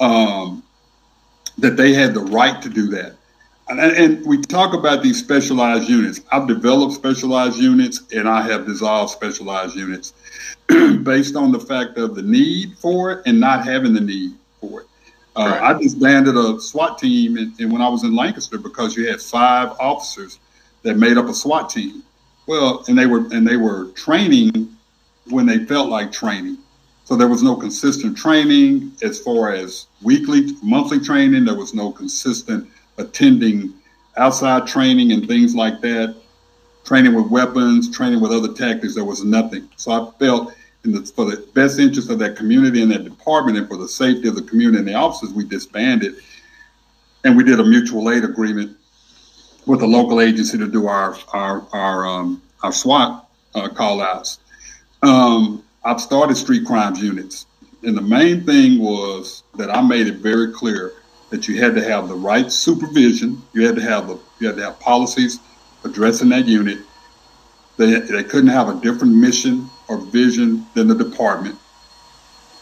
[0.00, 0.62] um,
[1.58, 3.16] that they had the right to do that.
[3.70, 6.20] And, and, we talk about these specialized units.
[6.32, 10.12] I've developed specialized units and I have dissolved specialized units
[11.02, 14.80] based on the fact of the need for it and not having the need for
[14.80, 14.86] it.
[15.36, 15.62] Uh, right.
[15.62, 19.20] I disbanded a SWAT team and, and when I was in Lancaster because you had
[19.20, 20.40] five officers
[20.82, 22.02] that made up a SWAT team.
[22.46, 24.76] Well, and they were and they were training
[25.28, 26.58] when they felt like training.
[27.04, 31.44] So there was no consistent training as far as weekly, monthly training.
[31.44, 32.68] There was no consistent
[33.00, 33.74] attending
[34.16, 36.16] outside training and things like that.
[36.84, 38.94] Training with weapons, training with other tactics.
[38.94, 39.68] There was nothing.
[39.76, 43.58] So I felt in the, for the best interest of that community and that department
[43.58, 46.14] and for the safety of the community and the officers, we disbanded
[47.24, 48.76] and we did a mutual aid agreement
[49.66, 54.38] with a local agency to do our our our um, our SWAT uh, call outs.
[55.02, 57.46] Um, I've started street crimes units,
[57.82, 60.92] and the main thing was that I made it very clear
[61.30, 63.42] that you had to have the right supervision.
[63.52, 65.38] You had to have the you had to have policies
[65.84, 66.78] addressing that unit.
[67.76, 71.56] They they couldn't have a different mission or vision than the department.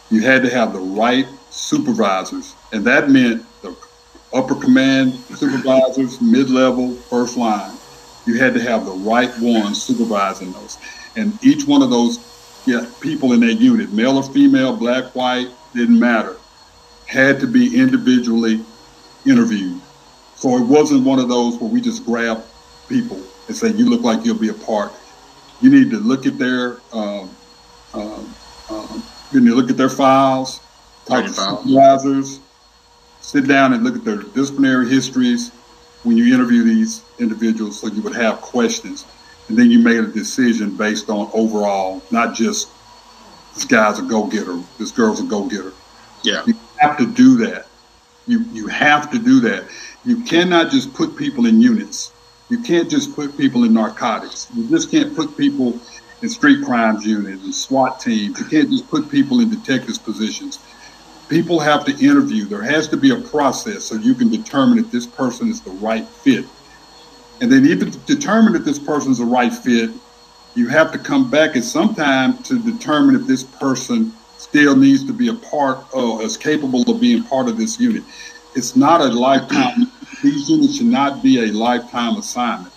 [0.09, 3.75] You had to have the right supervisors, and that meant the
[4.33, 7.75] upper command supervisors, mid level, first line.
[8.25, 10.77] You had to have the right ones supervising those.
[11.15, 12.19] And each one of those
[12.65, 16.37] yeah, people in that unit, male or female, black, white, didn't matter,
[17.09, 18.63] had to be individually
[19.25, 19.81] interviewed.
[20.35, 22.43] So it wasn't one of those where we just grab
[22.87, 24.91] people and say, you look like you'll be a part.
[25.59, 27.35] You need to look at their, um,
[27.95, 28.35] um,
[28.69, 30.59] um, you need to look at their files,
[31.07, 32.41] talk to supervisors,
[33.21, 35.49] sit down and look at their disciplinary histories
[36.03, 39.05] when you interview these individuals so you would have questions.
[39.47, 42.69] And then you made a decision based on overall, not just
[43.55, 45.73] this guy's a go getter, this girl's a go getter.
[46.21, 46.43] Yeah.
[46.45, 47.67] You have to do that.
[48.27, 49.65] You you have to do that.
[50.05, 52.11] You cannot just put people in units.
[52.49, 54.47] You can't just put people in narcotics.
[54.55, 55.79] You just can't put people
[56.21, 58.39] in street crimes units and SWAT teams.
[58.39, 60.59] You can't just put people in detectives positions.
[61.27, 62.45] People have to interview.
[62.45, 65.71] There has to be a process so you can determine if this person is the
[65.71, 66.45] right fit.
[67.41, 69.91] And then even to determine if this person is the right fit,
[70.55, 74.11] you have to come back at some time to determine if this person
[74.49, 78.03] still needs to be a part of, is capable of being part of this unit.
[78.55, 79.91] It's not a lifetime,
[80.23, 82.73] these units should not be a lifetime assignment.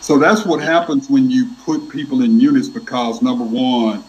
[0.00, 4.04] So that's what happens when you put people in units because number one,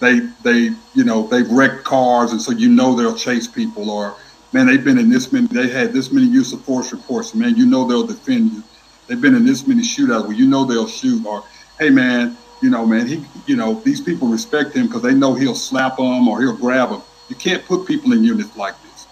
[0.00, 4.16] they they you know they've wrecked cars and so you know they'll chase people or
[4.52, 7.54] man they've been in this many they had this many use of force reports man
[7.54, 8.62] you know they'll defend you
[9.06, 11.44] they've been in this many shootouts where you know they'll shoot or
[11.78, 15.34] hey man you know man he you know these people respect him because they know
[15.34, 19.06] he'll slap them or he'll grab them you can't put people in units like this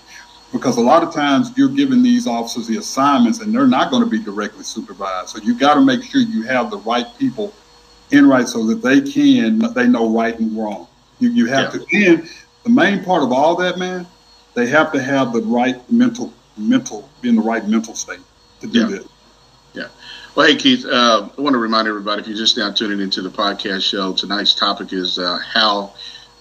[0.52, 4.02] because a lot of times you're giving these officers the assignments and they're not going
[4.02, 7.52] to be directly supervised so you got to make sure you have the right people
[8.10, 10.86] in right so that they can they know right and wrong.
[11.18, 11.80] You you have yeah.
[11.80, 12.30] to and
[12.64, 14.06] the main part of all that, man,
[14.54, 18.20] they have to have the right mental mental be in the right mental state
[18.60, 18.86] to do yeah.
[18.86, 19.06] that.
[19.74, 19.88] Yeah.
[20.38, 23.22] Well, hey Keith, uh, I want to remind everybody if you're just now tuning into
[23.22, 25.94] the podcast show, tonight's topic is uh, how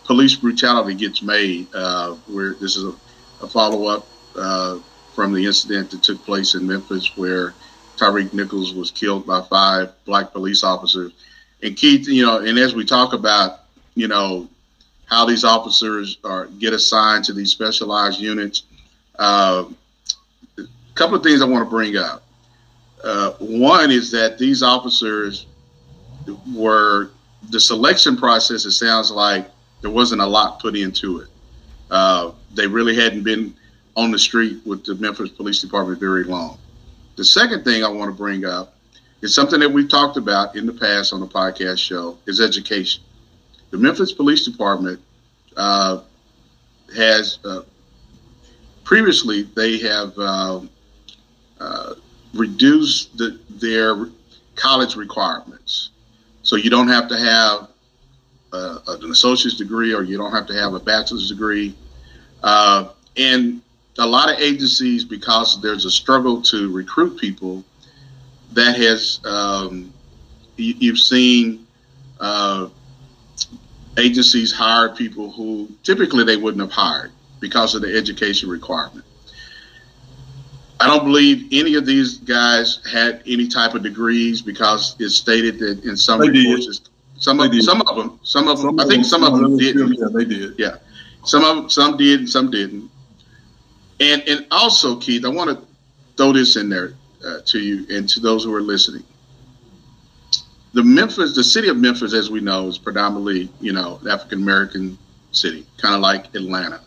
[0.03, 1.65] police brutality gets made.
[1.73, 2.93] Uh, where this is a,
[3.41, 4.05] a follow up
[4.35, 4.77] uh,
[5.15, 7.55] from the incident that took place in Memphis, where
[7.95, 11.11] Tyre Nichols was killed by five black police officers
[11.63, 13.61] and Keith, you know, and as we talk about,
[13.95, 14.47] you know,
[15.07, 18.61] how these officers are get assigned to these specialized units,
[19.17, 19.65] uh,
[20.59, 22.26] a couple of things I want to bring up.
[23.03, 25.45] Uh, one is that these officers
[26.53, 27.11] were
[27.49, 28.65] the selection process.
[28.65, 29.49] It sounds like
[29.81, 31.27] there wasn't a lot put into it.
[31.89, 33.53] Uh, they really hadn't been
[33.95, 36.57] on the street with the Memphis Police Department very long.
[37.15, 38.77] The second thing I want to bring up
[39.21, 43.03] it's something that we've talked about in the past on the podcast show is education.
[43.71, 45.01] The Memphis Police Department
[45.55, 46.01] uh,
[46.95, 47.61] has uh,
[48.83, 50.61] previously they have uh,
[52.37, 54.09] reduced the, their
[54.55, 55.91] college requirements,
[56.43, 57.69] so you don't have to have
[58.53, 61.75] uh, an associate's degree or you don't have to have a bachelor's degree,
[62.43, 63.61] uh, and
[63.99, 67.63] a lot of agencies because there's a struggle to recruit people
[68.53, 69.93] that has um,
[70.55, 71.67] you, have seen
[72.19, 72.69] uh,
[73.97, 79.05] agencies hire people who typically they wouldn't have hired because of the education requirement.
[80.79, 85.59] I don't believe any of these guys had any type of degrees because it's stated
[85.59, 86.81] that in some they reports,
[87.17, 89.57] some of, some of them, some of them, some I think some of them, them
[89.57, 89.75] did.
[89.75, 90.53] Yeah, they did.
[90.59, 90.75] Yeah,
[91.25, 92.91] some of them, some did, and some didn't.
[93.99, 95.65] And and also, Keith, I want to
[96.15, 96.93] throw this in there
[97.25, 99.03] uh, to you and to those who are listening.
[100.73, 104.99] The Memphis, the city of Memphis, as we know, is predominantly, you know, African American
[105.31, 106.81] city, kind of like Atlanta.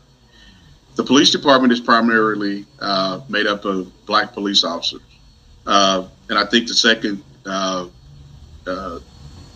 [0.96, 5.02] The police department is primarily uh, made up of black police officers,
[5.66, 7.88] uh, and I think the second uh,
[8.66, 8.98] uh,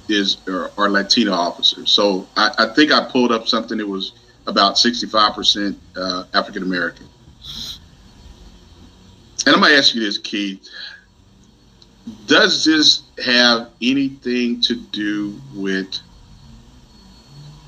[0.09, 1.91] is are, are, Latino officers.
[1.91, 4.13] So I, I, think I pulled up something that was
[4.47, 7.07] about 65% uh, African American.
[9.47, 10.67] And I'm going to ask you this, Keith.
[12.27, 15.99] Does this have anything to do with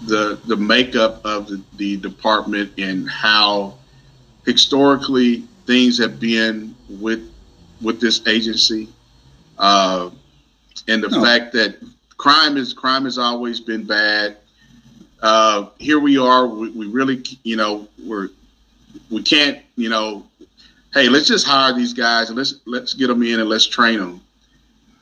[0.02, 3.74] the the makeup of the, the department and how
[4.44, 7.32] historically things have been with
[7.82, 8.88] with this agency,
[9.58, 10.10] uh,
[10.88, 11.22] and the no.
[11.22, 11.76] fact that
[12.16, 14.36] crime is crime has always been bad.
[15.22, 16.46] Uh, here we are.
[16.46, 18.28] We, we really, you know, we're
[19.10, 20.26] we can't, you know,
[20.94, 23.98] hey, let's just hire these guys and let's let's get them in and let's train
[23.98, 24.20] them.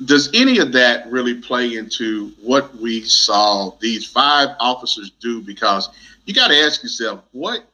[0.04, 5.40] Does any of that really play into what we saw these five officers do?
[5.40, 5.88] Because
[6.24, 7.64] you got to ask yourself, what?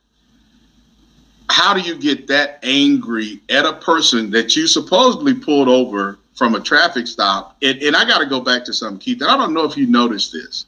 [1.48, 6.54] How do you get that angry at a person that you supposedly pulled over from
[6.54, 7.56] a traffic stop?
[7.62, 9.22] And, and I got to go back to something, Keith.
[9.22, 10.66] And I don't know if you noticed this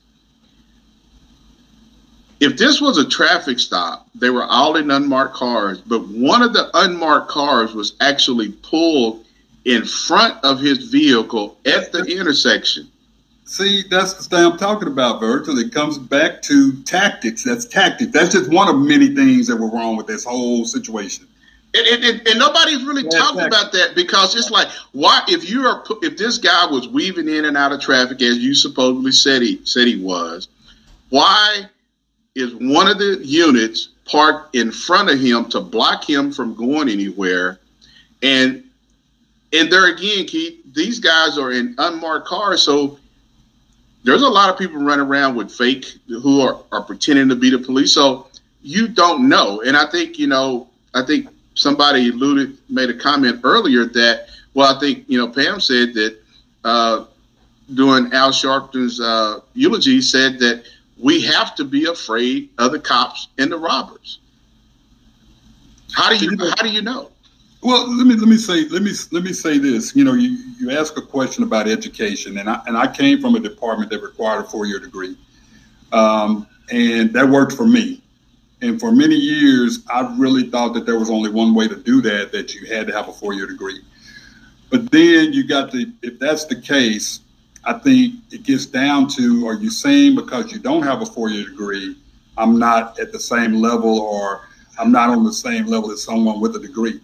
[2.43, 6.53] if this was a traffic stop, they were all in unmarked cars, but one of
[6.53, 9.25] the unmarked cars was actually pulled
[9.65, 12.89] in front of his vehicle at the intersection.
[13.45, 15.59] See, that's the thing I'm talking about, Virgil.
[15.59, 17.45] It comes back to tactics.
[17.45, 18.11] That's tactics.
[18.11, 21.27] That's just one of many things that were wrong with this whole situation.
[21.75, 25.83] And, and, and nobody's really talking about that because it's like, why if you are
[26.03, 29.65] if this guy was weaving in and out of traffic as you supposedly said he
[29.65, 30.49] said he was,
[31.09, 31.63] why
[32.35, 36.91] is one of the units parked in front of him to block him from going
[36.91, 37.59] anywhere?
[38.23, 38.65] And
[39.53, 42.99] and there again, Keith, these guys are in unmarked cars, so
[44.05, 47.51] there's a lot of people running around with fake who are, are pretending to be
[47.51, 47.93] the police.
[47.93, 48.27] So
[48.63, 49.61] you don't know.
[49.63, 54.75] And I think, you know, I think somebody alluded, made a comment earlier that, well,
[54.75, 56.19] I think, you know, Pam said that
[56.65, 57.05] uh,
[57.79, 60.65] Al Sharpton's uh, eulogy said that
[60.99, 64.19] we have to be afraid of the cops and the robbers.
[65.93, 67.12] How do you how do you know?
[67.63, 69.95] Well, let me let me say let me let me say this.
[69.95, 73.37] You know, you you ask a question about education, and I and I came from
[73.37, 75.17] a department that required a four year degree,
[75.93, 78.03] um, and that worked for me.
[78.63, 82.01] And for many years, I really thought that there was only one way to do
[82.03, 83.81] that, that you had to have a four year degree.
[84.71, 87.21] But then you got to, if that's the case,
[87.65, 91.29] I think it gets down to are you saying because you don't have a four
[91.29, 91.97] year degree,
[92.37, 94.49] I'm not at the same level or
[94.81, 97.01] I'm not on the same level as someone with a degree?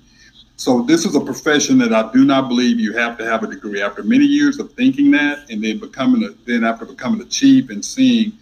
[0.58, 3.46] So this is a profession that I do not believe you have to have a
[3.46, 3.80] degree.
[3.80, 7.70] After many years of thinking that, and then becoming a, then after becoming a chief
[7.70, 8.32] and seeing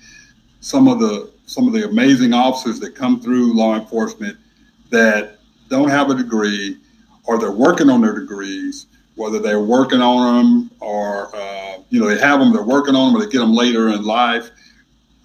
[0.60, 4.38] some of the some of the amazing officers that come through law enforcement
[4.88, 5.36] that
[5.68, 6.78] don't have a degree,
[7.24, 8.86] or they're working on their degrees,
[9.16, 13.12] whether they're working on them or uh, you know they have them, they're working on
[13.12, 14.50] them, or they get them later in life.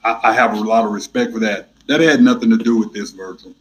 [0.04, 1.70] I, I have a lot of respect for that.
[1.88, 3.54] That had nothing to do with this, Virgil.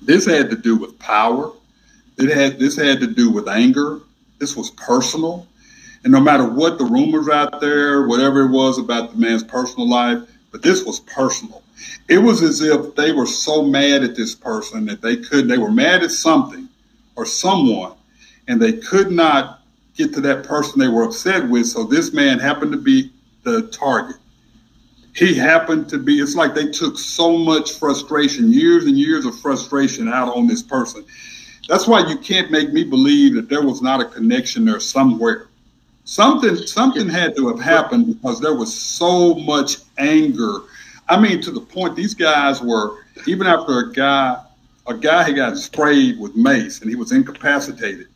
[0.00, 1.52] This had to do with power
[2.18, 4.00] it had this had to do with anger.
[4.38, 5.46] This was personal.
[6.04, 9.88] And no matter what the rumors out there, whatever it was about the man's personal
[9.88, 10.18] life,
[10.50, 11.62] but this was personal.
[12.08, 15.58] It was as if they were so mad at this person that they couldn't, they
[15.58, 16.68] were mad at something
[17.16, 17.92] or someone,
[18.48, 19.60] and they could not
[19.94, 21.66] get to that person they were upset with.
[21.66, 23.12] So this man happened to be
[23.44, 24.16] the target.
[25.14, 29.38] He happened to be, it's like they took so much frustration, years and years of
[29.38, 31.04] frustration out on this person.
[31.68, 35.48] That's why you can't make me believe that there was not a connection there somewhere.
[36.04, 40.62] Something something had to have happened because there was so much anger.
[41.08, 44.42] I mean, to the point these guys were even after a guy
[44.88, 48.08] a guy had got sprayed with mace and he was incapacitated.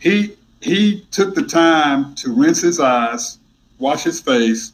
[0.00, 3.38] He he took the time to rinse his eyes,
[3.78, 4.72] wash his face,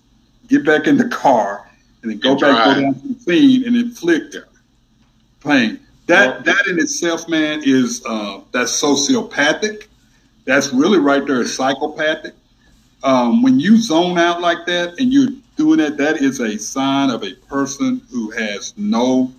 [0.48, 1.68] get back in the car,
[2.02, 4.36] and then go and back go down to the scene and inflict
[5.40, 5.80] pain.
[6.06, 9.86] That that in itself, man, is uh, that's sociopathic.
[10.44, 12.34] That's really right there is psychopathic.
[13.02, 17.10] Um, when you zone out like that and you're doing that, that is a sign
[17.10, 19.32] of a person who has no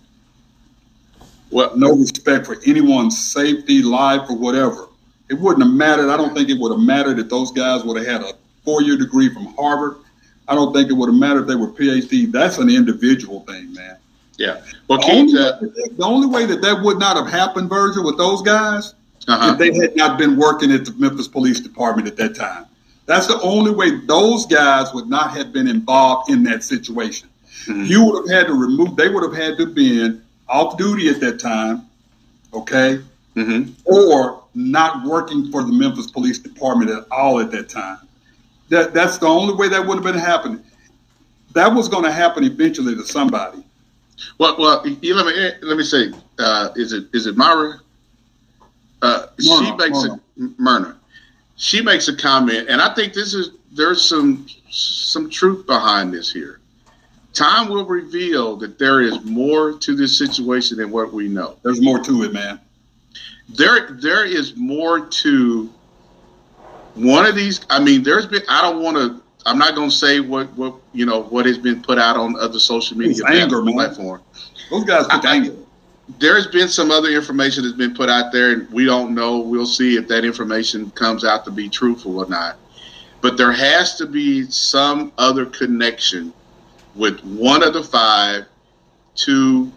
[1.51, 4.87] well, no respect for anyone's safety, life, or whatever.
[5.29, 6.09] It wouldn't have mattered.
[6.09, 8.97] I don't think it would have mattered if those guys would have had a four-year
[8.97, 9.97] degree from Harvard.
[10.47, 12.31] I don't think it would have mattered if they were PhD.
[12.31, 13.97] That's an individual thing, man.
[14.37, 14.61] Yeah.
[14.87, 18.41] Well, the only, the only way that that would not have happened, Virgil, with those
[18.41, 18.93] guys,
[19.27, 19.53] uh-huh.
[19.53, 22.65] if they had not been working at the Memphis Police Department at that time.
[23.05, 27.29] That's the only way those guys would not have been involved in that situation.
[27.65, 27.85] Mm-hmm.
[27.85, 28.95] You would have had to remove.
[28.95, 31.87] They would have had to been off duty at that time,
[32.53, 32.99] okay,
[33.35, 33.71] mm-hmm.
[33.85, 37.99] or not working for the Memphis Police Department at all at that time.
[38.69, 40.63] That that's the only way that would have been happening.
[41.53, 43.63] That was going to happen eventually to somebody.
[44.37, 47.79] Well, well, let me let me say, uh, is it is it Myra?
[49.01, 50.21] Uh, Myrna, she makes Myrna.
[50.37, 50.97] a Myrna.
[51.57, 56.31] She makes a comment, and I think this is there's some some truth behind this
[56.31, 56.59] here.
[57.33, 61.57] Time will reveal that there is more to this situation than what we know.
[61.63, 62.59] There's more to it, man.
[63.49, 65.69] There there is more to
[66.95, 67.61] one of these.
[67.69, 68.43] I mean, there's been.
[68.47, 71.57] I don't want to I'm not going to say what what you know what has
[71.57, 74.21] been put out on other social media anger, platform.
[74.69, 75.55] Those guys put I, anger.
[76.19, 79.39] There's been some other information that's been put out there, and we don't know.
[79.39, 82.57] We'll see if that information comes out to be truthful or not.
[83.21, 86.31] But there has to be some other connection
[86.95, 88.45] with one of the five
[89.15, 89.71] to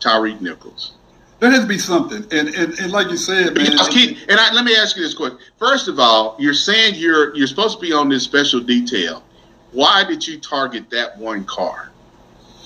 [0.00, 0.97] Tyre Nichols.
[1.40, 3.78] There has to be something, and and, and like you said, man.
[3.90, 5.38] Keith, and I, let me ask you this question.
[5.56, 9.22] First of all, you're saying you're you're supposed to be on this special detail.
[9.70, 11.90] Why did you target that one car?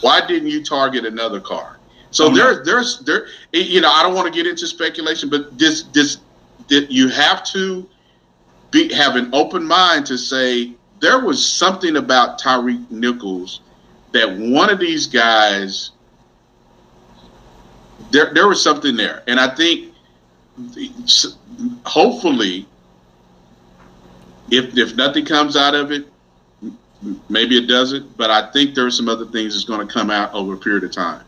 [0.01, 1.79] Why didn't you target another car?
[2.13, 3.27] So oh, there, there's there.
[3.53, 6.19] You know, I don't want to get into speculation, but this this
[6.69, 7.87] that you have to
[8.71, 13.61] be have an open mind to say there was something about Tyre Nichols
[14.13, 15.91] that one of these guys
[18.11, 19.93] there there was something there, and I think
[21.85, 22.67] hopefully,
[24.51, 26.07] if if nothing comes out of it,
[27.29, 28.17] maybe it doesn't.
[28.17, 30.59] But I think there are some other things that's going to come out over a
[30.59, 31.25] period of time.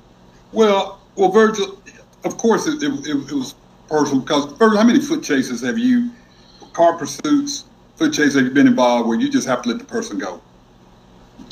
[0.52, 1.80] Well, well, Virgil,
[2.24, 3.54] of course it, it, it was
[3.88, 6.10] personal because Virgil, how many foot chases have you,
[6.72, 7.64] car pursuits,
[7.96, 10.40] foot chases have you been involved where you just have to let the person go?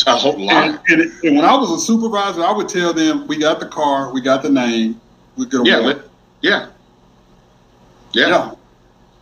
[0.06, 0.80] A whole lot.
[0.88, 3.66] And, and, and, when I was a supervisor, I would tell them, "We got the
[3.66, 5.00] car, we got the name,
[5.36, 5.98] we could yeah, let,
[6.40, 6.68] yeah,
[8.12, 8.54] yeah, yeah."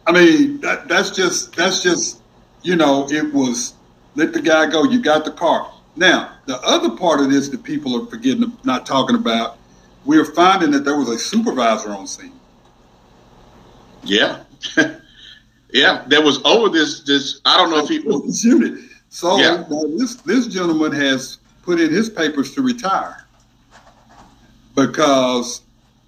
[0.07, 2.21] I mean, that, that's just that's just
[2.63, 3.75] you know, it was
[4.15, 4.85] let the guy go.
[4.85, 5.73] You got the car.
[5.97, 9.59] Now, the other part of this that people are forgetting, not talking about,
[10.05, 12.33] we're finding that there was a supervisor on scene.
[14.03, 14.41] Yeah.
[15.73, 17.01] yeah, that was over this.
[17.01, 18.01] This I don't know if he
[18.33, 18.85] shoot it.
[19.09, 19.65] So yeah.
[19.97, 23.27] this this gentleman has put in his papers to retire
[24.75, 25.63] because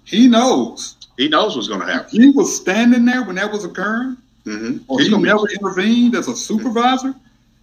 [0.05, 2.09] he knows he knows what's going to happen.
[2.09, 4.77] He was standing there when that was occurring, mm-hmm.
[4.87, 7.13] or he never be- intervened as a supervisor.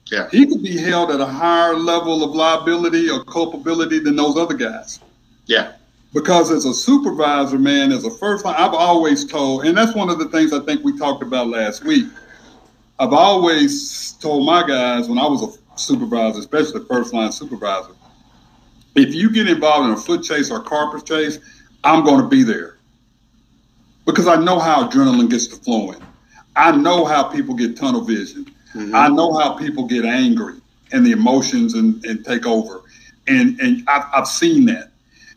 [0.06, 4.36] Yeah, he could be held at a higher level of liability or culpability than those
[4.36, 5.00] other guys.
[5.46, 5.72] Yeah,
[6.12, 10.10] because as a supervisor, man, as a first line, I've always told, and that's one
[10.10, 12.06] of the things I think we talked about last week.
[12.98, 17.92] I've always told my guys when I was a supervisor, especially first line supervisor,
[18.94, 21.38] if you get involved in a foot chase or carpet chase,
[21.84, 22.76] I'm going to be there
[24.04, 26.00] because I know how adrenaline gets to flowing.
[26.56, 28.46] I know how people get tunnel vision.
[28.74, 28.94] Mm-hmm.
[28.94, 30.60] I know how people get angry
[30.92, 32.82] and the emotions and, and take over.
[33.26, 34.90] And, and I've, I've seen that.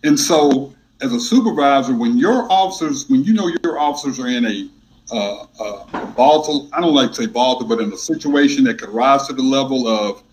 [0.03, 4.45] And so, as a supervisor, when your officers, when you know your officers are in
[4.45, 4.69] a
[5.11, 8.89] uh, uh, volatile, I don't like to say volatile, but in a situation that could
[8.89, 10.23] rise to the level of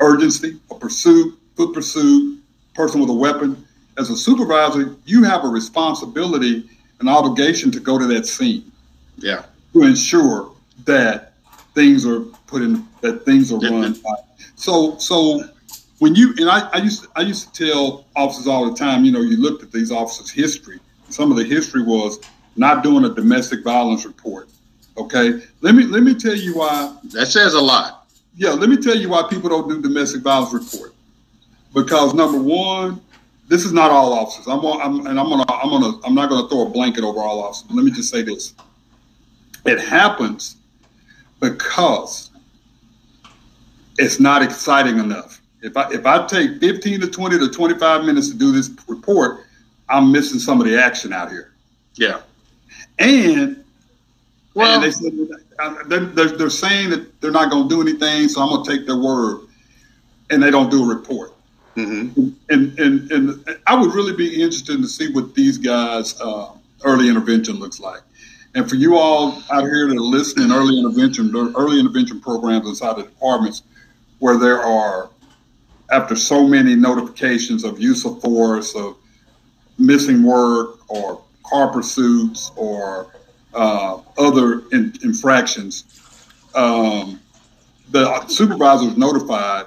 [0.00, 2.40] urgency, a pursuit, foot pursuit,
[2.74, 3.63] person with a weapon,
[3.98, 6.68] as a supervisor, you have a responsibility,
[7.00, 8.70] an obligation to go to that scene.
[9.16, 9.44] Yeah.
[9.72, 10.52] To ensure
[10.84, 11.34] that
[11.74, 13.96] things are put in, that things are run.
[14.56, 15.44] so, so
[15.98, 19.04] when you and I, I used to, I used to tell officers all the time,
[19.04, 20.80] you know, you looked at these officers' history.
[21.08, 22.20] Some of the history was
[22.56, 24.48] not doing a domestic violence report.
[24.96, 26.96] Okay, let me let me tell you why.
[27.12, 28.06] That says a lot.
[28.36, 30.94] Yeah, let me tell you why people don't do domestic violence report.
[31.72, 33.00] Because number one,
[33.48, 34.46] this is not all officers.
[34.46, 37.42] I'm, I'm and I'm gonna I'm gonna I'm not gonna throw a blanket over all
[37.42, 37.70] officers.
[37.70, 38.54] Let me just say this:
[39.64, 40.56] it happens
[41.40, 42.30] because
[43.98, 45.40] it's not exciting enough.
[45.62, 49.40] If I if I take 15 to 20 to 25 minutes to do this report,
[49.88, 51.52] I'm missing some of the action out here.
[51.94, 52.20] Yeah.
[52.98, 53.64] And
[54.54, 55.12] well, and they said
[55.58, 58.70] uh, they're, they're saying that they're not going to do anything, so I'm going to
[58.70, 59.40] take their word,
[60.30, 61.33] and they don't do a report.
[61.76, 62.28] Mm-hmm.
[62.50, 66.52] And, and and I would really be interested to see what these guys' uh,
[66.84, 68.00] early intervention looks like.
[68.54, 72.96] And for you all out here that are listening, early intervention, early intervention programs inside
[72.96, 73.62] the departments,
[74.20, 75.10] where there are
[75.90, 78.96] after so many notifications of use of force, of
[79.78, 83.12] missing work, or car pursuits, or
[83.54, 85.84] uh, other in, infractions,
[86.54, 87.20] um,
[87.90, 89.66] the supervisor is notified,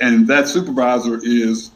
[0.00, 1.70] and that supervisor is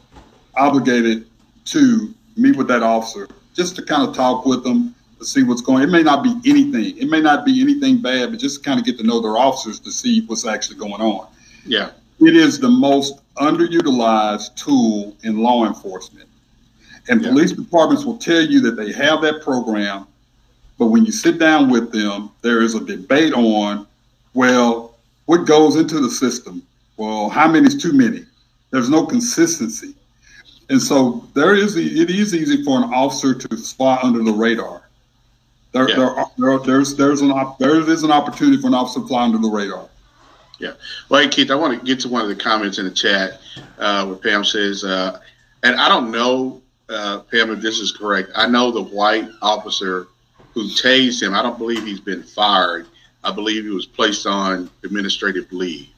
[0.55, 1.27] obligated
[1.65, 5.61] to meet with that officer just to kind of talk with them to see what's
[5.61, 5.83] going.
[5.83, 6.97] It may not be anything.
[6.97, 9.37] It may not be anything bad, but just to kind of get to know their
[9.37, 11.27] officers to see what's actually going on.
[11.65, 11.91] Yeah.
[12.19, 16.27] It is the most underutilized tool in law enforcement.
[17.09, 17.29] And yeah.
[17.29, 20.07] police departments will tell you that they have that program,
[20.77, 23.87] but when you sit down with them, there is a debate on,
[24.33, 24.95] well,
[25.25, 26.63] what goes into the system?
[27.01, 28.27] Well, how many is too many?
[28.69, 29.95] There's no consistency.
[30.69, 34.83] And so there is it is easy for an officer to fly under the radar.
[35.71, 35.95] There, yeah.
[35.95, 39.39] there, there, there's there's an there is an opportunity for an officer to fly under
[39.39, 39.89] the radar.
[40.59, 40.73] Yeah.
[41.09, 43.41] Well, hey, Keith, I want to get to one of the comments in the chat
[43.79, 45.19] uh, where Pam says, uh,
[45.63, 48.29] and I don't know, uh, Pam, if this is correct.
[48.35, 50.07] I know the white officer
[50.53, 52.85] who tased him, I don't believe he's been fired.
[53.23, 55.90] I believe he was placed on administrative leave.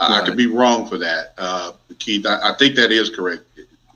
[0.00, 0.22] Right.
[0.22, 2.24] I could be wrong for that, uh, Keith.
[2.24, 3.42] I, I, think that is correct.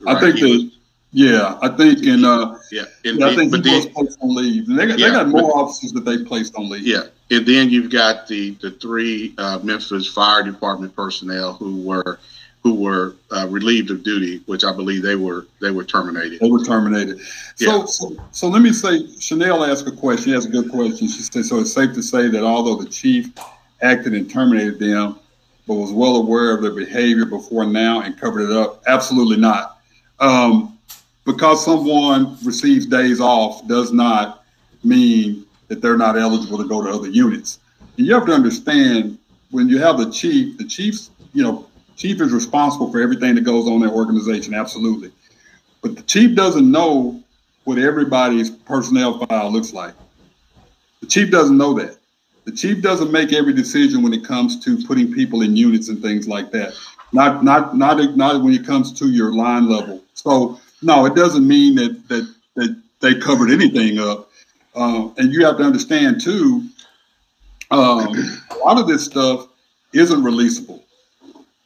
[0.01, 0.17] Right?
[0.17, 0.71] I think that,
[1.13, 4.67] yeah, I think in, uh, yeah, yeah I think he was placed on leave.
[4.67, 6.85] And they got, yeah, they got more but, officers that they placed on leave.
[6.85, 12.19] Yeah, and then you've got the the three uh, Memphis Fire Department personnel who were
[12.63, 16.39] who were uh, relieved of duty, which I believe they were they were terminated.
[16.39, 17.19] They were terminated.
[17.55, 17.85] So, Yeah.
[17.85, 20.25] so, so let me say, Chanel asked a question.
[20.25, 21.07] She has a good question.
[21.07, 23.29] She said, so it's safe to say that although the chief
[23.81, 25.19] acted and terminated them,
[25.67, 28.83] but was well aware of their behavior before now and covered it up?
[28.87, 29.79] Absolutely not.
[30.19, 30.77] Um,
[31.25, 34.43] because someone receives days off does not
[34.83, 37.59] mean that they're not eligible to go to other units.
[37.97, 39.17] And you have to understand
[39.51, 43.41] when you have the chief, the chief's, you know, chief is responsible for everything that
[43.41, 45.11] goes on in their organization, absolutely.
[45.81, 47.23] But the chief doesn't know
[47.63, 49.93] what everybody's personnel file looks like.
[51.01, 51.97] The chief doesn't know that.
[52.45, 56.01] The chief doesn't make every decision when it comes to putting people in units and
[56.01, 56.73] things like that.
[57.13, 60.03] Not not not not when it comes to your line level.
[60.13, 64.29] So no, it doesn't mean that that that they covered anything up.
[64.75, 66.67] Uh, and you have to understand too.
[67.71, 68.13] Um,
[68.51, 69.47] a lot of this stuff
[69.93, 70.81] isn't releasable.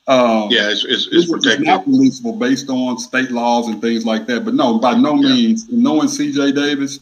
[0.07, 4.25] Um, Yeah, it's, it's, it's it's not releasable based on state laws and things like
[4.27, 4.45] that.
[4.45, 5.29] But no, by no Yeah.
[5.29, 6.53] means, knowing C.J.
[6.53, 6.99] Davis,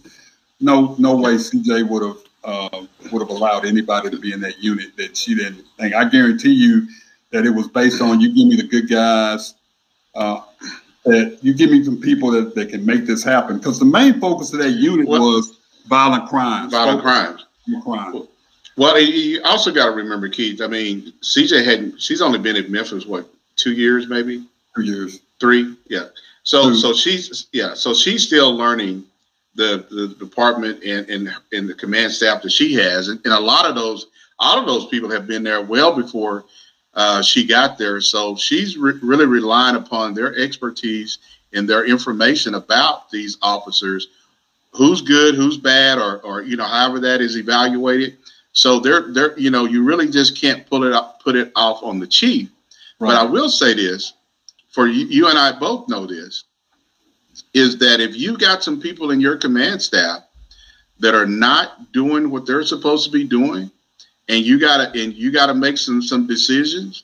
[0.60, 1.84] no, no way C.J.
[1.84, 5.66] would have uh, would have allowed anybody to be in that unit that she didn't
[5.78, 5.94] think.
[5.96, 6.88] I guarantee you
[7.32, 9.56] that it was based on you give me the good guys.
[10.14, 10.42] Uh,
[11.06, 13.58] that you give me some people that, that can make this happen.
[13.58, 16.72] Because the main focus of that unit What- was violent crimes.
[16.72, 17.46] Violent crimes.
[17.84, 18.24] Crime.
[18.78, 20.62] Well, you- also got to remember, Keith.
[20.62, 22.02] I mean, CJ hadn't.
[22.02, 24.44] She's only been in Memphis what two years, maybe
[24.76, 25.20] Two years.
[25.40, 25.76] three.
[25.90, 26.06] Yeah.
[26.44, 26.76] So Two.
[26.76, 27.74] so she's yeah.
[27.74, 29.04] So she's still learning
[29.56, 33.40] the the department and and and the command staff that she has, and, and a
[33.40, 36.46] lot of those all of those people have been there well before
[36.94, 38.02] uh, she got there.
[38.02, 41.18] So she's re- really relying upon their expertise
[41.54, 44.08] and their information about these officers,
[44.72, 48.18] who's good, who's bad, or or you know however that is evaluated.
[48.52, 51.82] So they're they're you know you really just can't pull it up put it off
[51.84, 52.50] on the chief.
[53.00, 54.14] But I will say this
[54.70, 56.46] for you, you and I both know this
[57.54, 60.24] is that if you got some people in your command staff
[61.00, 63.70] that are not doing what they're supposed to be doing,
[64.28, 67.04] and you gotta and you gotta make some some decisions,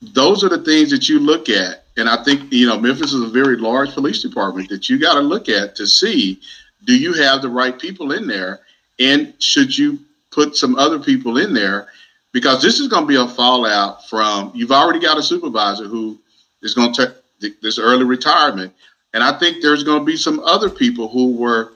[0.00, 1.84] those are the things that you look at.
[1.96, 5.14] And I think you know Memphis is a very large police department that you got
[5.14, 6.40] to look at to see
[6.84, 8.60] do you have the right people in there,
[8.98, 11.88] and should you put some other people in there?
[12.32, 16.18] Because this is going to be a fallout from you've already got a supervisor who
[16.62, 18.72] is going to take this early retirement
[19.14, 21.72] and i think there's going to be some other people who were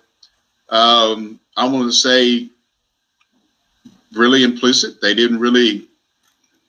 [0.69, 2.49] um, i want to say
[4.17, 5.01] really implicit.
[5.01, 5.87] They didn't really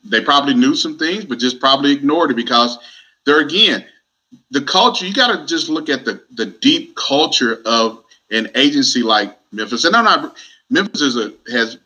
[0.03, 2.77] they probably knew some things but just probably ignored it because
[3.25, 3.83] there again
[4.51, 9.01] the culture you got to just look at the the deep culture of an agency
[9.03, 9.85] like memphis.
[9.85, 10.37] And i'm not
[10.69, 11.77] memphis is a has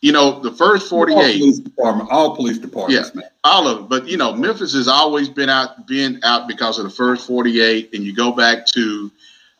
[0.00, 1.14] you know the first 48.
[1.16, 3.20] All 48 police department, all police departments, Yeah.
[3.20, 3.30] man.
[3.44, 3.86] all of them.
[3.88, 7.90] But you know, Memphis has always been out, been out because of the first 48,
[7.94, 9.10] and you go back to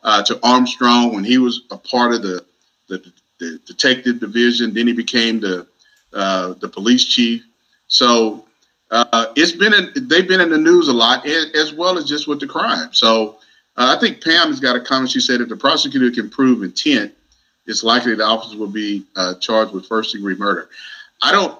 [0.05, 2.45] uh, to Armstrong when he was a part of the
[2.89, 4.74] the, the detective division.
[4.74, 5.66] Then he became the
[6.12, 7.45] uh, the police chief.
[7.89, 8.45] So
[8.91, 12.26] uh, it's been in, they've been in the news a lot, as well as just
[12.28, 12.91] with the crime.
[12.93, 13.39] So
[13.76, 15.11] uh, I think Pam has got a comment.
[15.11, 17.12] She said if the prosecutor can prove intent,
[17.68, 20.68] it's likely the officer will be uh, charged with first degree murder.
[21.22, 21.56] I don't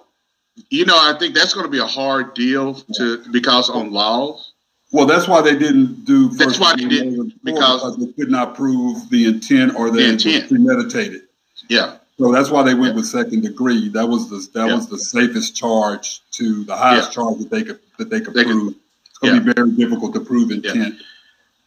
[0.71, 4.53] you know, I think that's going to be a hard deal to because on laws.
[4.91, 6.31] Well, that's why they didn't do.
[6.31, 9.91] That's first why they degree didn't, before, because- they could not prove the intent or
[9.91, 10.49] The intent.
[10.49, 11.23] premeditated.
[11.69, 12.97] Yeah, So that's why they went Yeah.
[12.97, 13.89] with second degree.
[13.91, 14.75] That was the that Yeah.
[14.75, 17.15] was the safest charge to the highest Yeah.
[17.23, 18.75] charge that they could that they could They could- prove.
[19.11, 20.97] it's going to be very difficult to prove intent.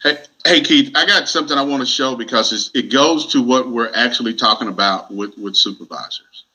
[0.04, 3.42] Hey, hey, Keith, I got something I want to show because it's, it goes to
[3.42, 6.46] what we're actually talking about with with supervisors.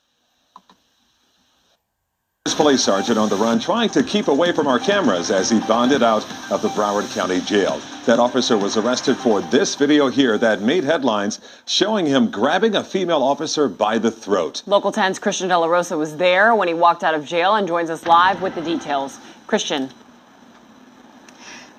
[2.44, 5.58] This police sergeant on the run trying to keep away from our cameras as he
[5.60, 7.80] bonded out of the Broward County Jail.
[8.04, 12.84] That officer was arrested for this video here that made headlines showing him grabbing a
[12.84, 14.62] female officer by the throat.
[14.66, 17.66] Local 10's Christian De La Rosa was there when he walked out of jail and
[17.66, 19.18] joins us live with the details.
[19.48, 19.90] Christian.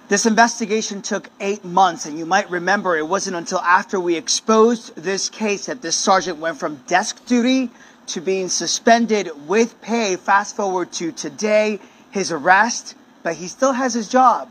[0.09, 4.95] This investigation took eight months, and you might remember it wasn't until after we exposed
[4.95, 7.69] this case that this sergeant went from desk duty
[8.07, 10.15] to being suspended with pay.
[10.15, 11.79] Fast forward to today,
[12.09, 14.49] his arrest, but he still has his job.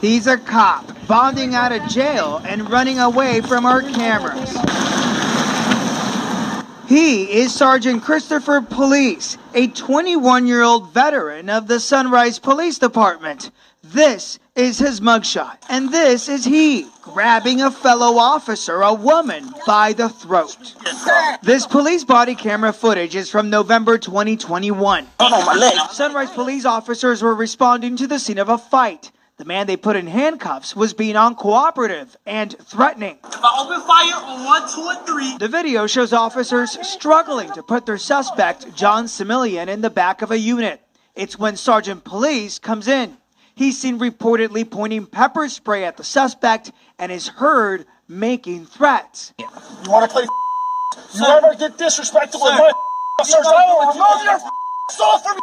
[0.00, 4.56] He's a cop, bonding out of jail and running away from our cameras.
[6.86, 13.50] He is Sergeant Christopher Pullease, a 21 year old veteran of the Sunrise Police Department.
[13.84, 16.86] This is his mugshot, and this is he.
[17.02, 20.74] grabbing a fellow officer, a woman, by the throat.
[21.42, 25.08] This police body camera footage is from November 2021.
[25.90, 29.10] Sunrise police officers were responding to the scene of a fight.
[29.36, 33.18] The man they put in handcuffs was being uncooperative and threatening.
[33.24, 35.36] If I open fire on one, two, and three.
[35.38, 40.30] The video shows officers struggling to put their suspect, John Similian, in the back of
[40.30, 40.80] a unit.
[41.16, 43.16] It's when Sergeant Pullease comes in.
[43.54, 49.34] He's seen reportedly pointing pepper spray at the suspect and is heard making threats.
[49.38, 49.46] You
[49.86, 50.26] want to play?
[51.14, 52.72] You ever get disrespectful with my
[53.20, 53.46] officers?
[53.46, 54.38] I will remove your
[54.90, 55.38] soul from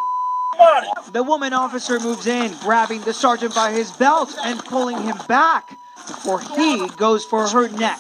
[0.57, 0.87] body.
[1.13, 5.77] The woman officer moves in, grabbing the sergeant by his belt and pulling him back
[6.07, 7.99] before he goes for her neck.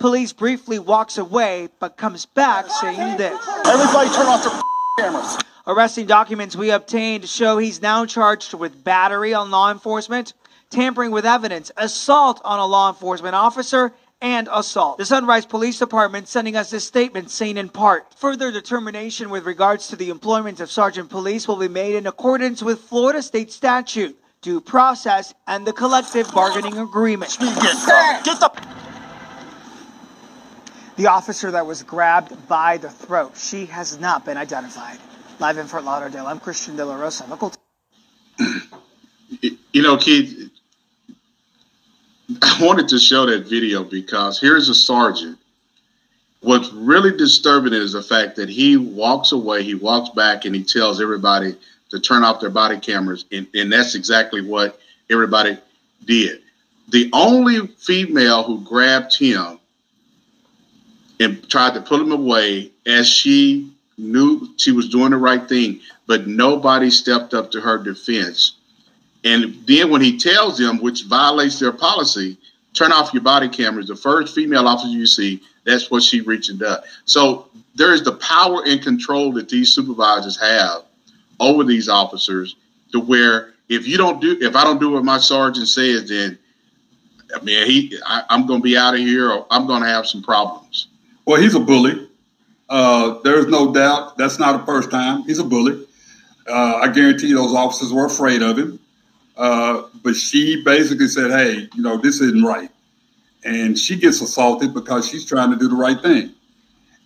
[0.00, 3.38] Pullease briefly walks away, but comes back saying this.
[3.64, 4.60] Everybody turn off their
[4.98, 5.38] cameras.
[5.68, 10.32] Arresting documents we obtained show he's now charged with battery on law enforcement,
[10.70, 14.96] tampering with evidence, assault on a law enforcement officer, and assault.
[14.96, 19.88] The Sunrise Police Department sending us this statement saying in part, further determination with regards
[19.88, 24.16] to the employment of Sergeant Pullease will be made in accordance with Florida state statute,
[24.42, 27.36] due process, and the collective bargaining agreement.
[27.40, 28.52] Get the
[30.94, 34.98] The officer that was grabbed by the throat, she has not been identified.
[35.38, 37.52] Live in Fort Lauderdale, I'm Christian De La Rosa, local.
[39.72, 40.50] You know, Keith,
[42.40, 45.36] I wanted to show that video because here's a sergeant.
[46.40, 50.62] What's really disturbing is the fact that he walks away, he walks back, and he
[50.62, 51.56] tells everybody
[51.90, 53.26] to turn off their body cameras.
[53.32, 54.80] And, and that's exactly what
[55.10, 55.58] everybody
[56.04, 56.40] did.
[56.88, 59.58] The only female who grabbed him
[61.20, 65.80] and tried to pull him away as she knew she was doing the right thing,
[66.06, 68.56] but nobody stepped up to her defense.
[69.24, 72.38] And then when he tells them, which violates their policy,
[72.74, 76.56] turn off your body cameras, the first female officer you see, that's what she reached
[76.58, 76.80] done.
[77.06, 80.84] So there is the power and control that these supervisors have
[81.40, 82.54] over these officers
[82.92, 86.38] to where if you don't do, if I don't do what my sergeant says, then
[87.34, 89.88] I mean, he, I, I'm going to be out of here or I'm going to
[89.88, 90.86] have some problems.
[91.24, 92.05] Well, he's a bully.
[92.68, 95.22] Uh, there's no doubt that's not the first time.
[95.22, 95.86] He's a bully.
[96.48, 98.78] Uh, I guarantee those officers were afraid of him.
[99.36, 102.70] Uh, but she basically said, hey, you know, this isn't right.
[103.44, 106.32] And she gets assaulted because she's trying to do the right thing.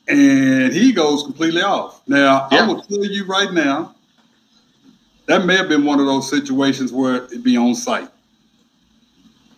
[0.08, 2.00] And he goes completely off.
[2.08, 2.64] Now, Yeah.
[2.64, 3.94] I will tell you right now,
[5.26, 8.08] that may have been one of those situations where it'd be on site.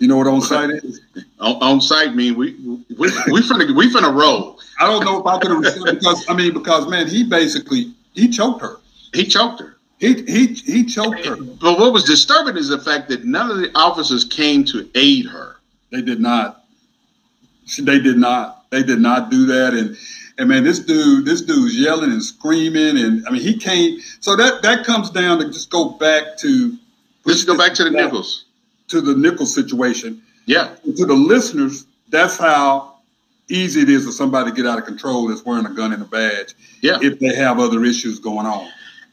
[0.03, 1.01] You know what on site is?
[1.39, 4.59] On, on site, mean we we we finna we finna roll.
[4.81, 8.29] I don't know if I could have because I mean because man, he basically he
[8.29, 8.79] choked her.
[9.15, 9.77] He choked her.
[10.01, 11.37] He he he choked her.
[11.37, 15.27] But what was disturbing is the fact that none of the officers came to aid
[15.27, 15.55] her.
[15.93, 16.65] They did not.
[17.79, 18.69] They did not.
[18.71, 19.73] They did not do that.
[19.73, 19.97] And
[20.37, 24.01] and man, this dude, this dude's yelling and screaming, and I mean, he came.
[24.19, 26.77] So that that comes down to just go back to.
[27.25, 28.47] Let's go back to the Nichols.
[28.93, 30.21] To the nickel situation.
[30.45, 30.75] Yeah.
[30.85, 32.97] To the listeners, that's how
[33.49, 36.03] easy it is for somebody to get out of control that's wearing a gun and
[36.03, 36.55] a badge.
[36.83, 36.99] Yeah.
[37.01, 38.69] If they have other issues going on.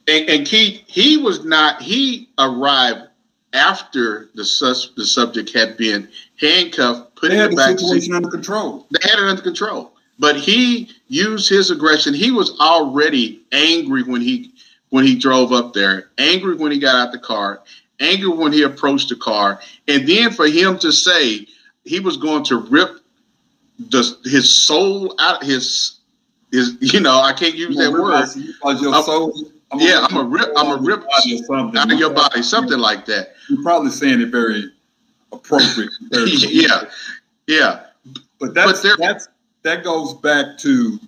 [0.07, 1.81] And, and Keith, he was not.
[1.81, 3.07] He arrived
[3.53, 6.09] after the sus, the subject had been
[6.41, 8.11] handcuffed, put They in the the back seat.
[8.11, 8.85] under control.
[8.91, 9.93] They had it under control.
[10.19, 12.13] But he used his aggression.
[12.13, 14.51] He was already angry when he
[14.89, 17.61] when he drove up there, angry when he got out the car,
[17.99, 21.47] angry when he approached the car, and then for him to say
[21.83, 22.99] he was going to rip
[23.79, 25.99] the, his soul out his
[26.51, 28.81] his you know I can't use that word.
[28.81, 29.33] your soul-
[29.71, 30.49] I'm yeah, I'm a rip.
[30.57, 31.79] I'm a rip body or something.
[31.79, 33.35] out of your body, something like that.
[33.49, 34.71] You're probably saying it very
[35.31, 35.91] appropriate.
[35.97, 36.83] compared to what we yeah,
[37.47, 37.85] yeah.
[38.39, 39.27] But that's there- that's
[39.61, 40.99] that goes back to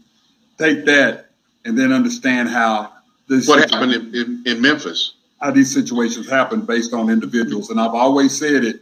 [0.59, 1.31] take that
[1.65, 2.91] and then understand how
[3.27, 5.13] this What happened in, in, in Memphis?
[5.41, 7.69] How these situations happen based on individuals.
[7.69, 8.81] And I've always said it.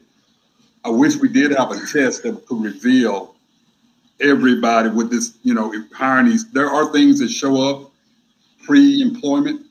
[0.84, 3.36] I wish we did have a test that could reveal
[4.22, 6.50] everybody with this, you know, hiring these.
[6.52, 7.92] There are things that show up
[8.66, 9.66] pre-employment.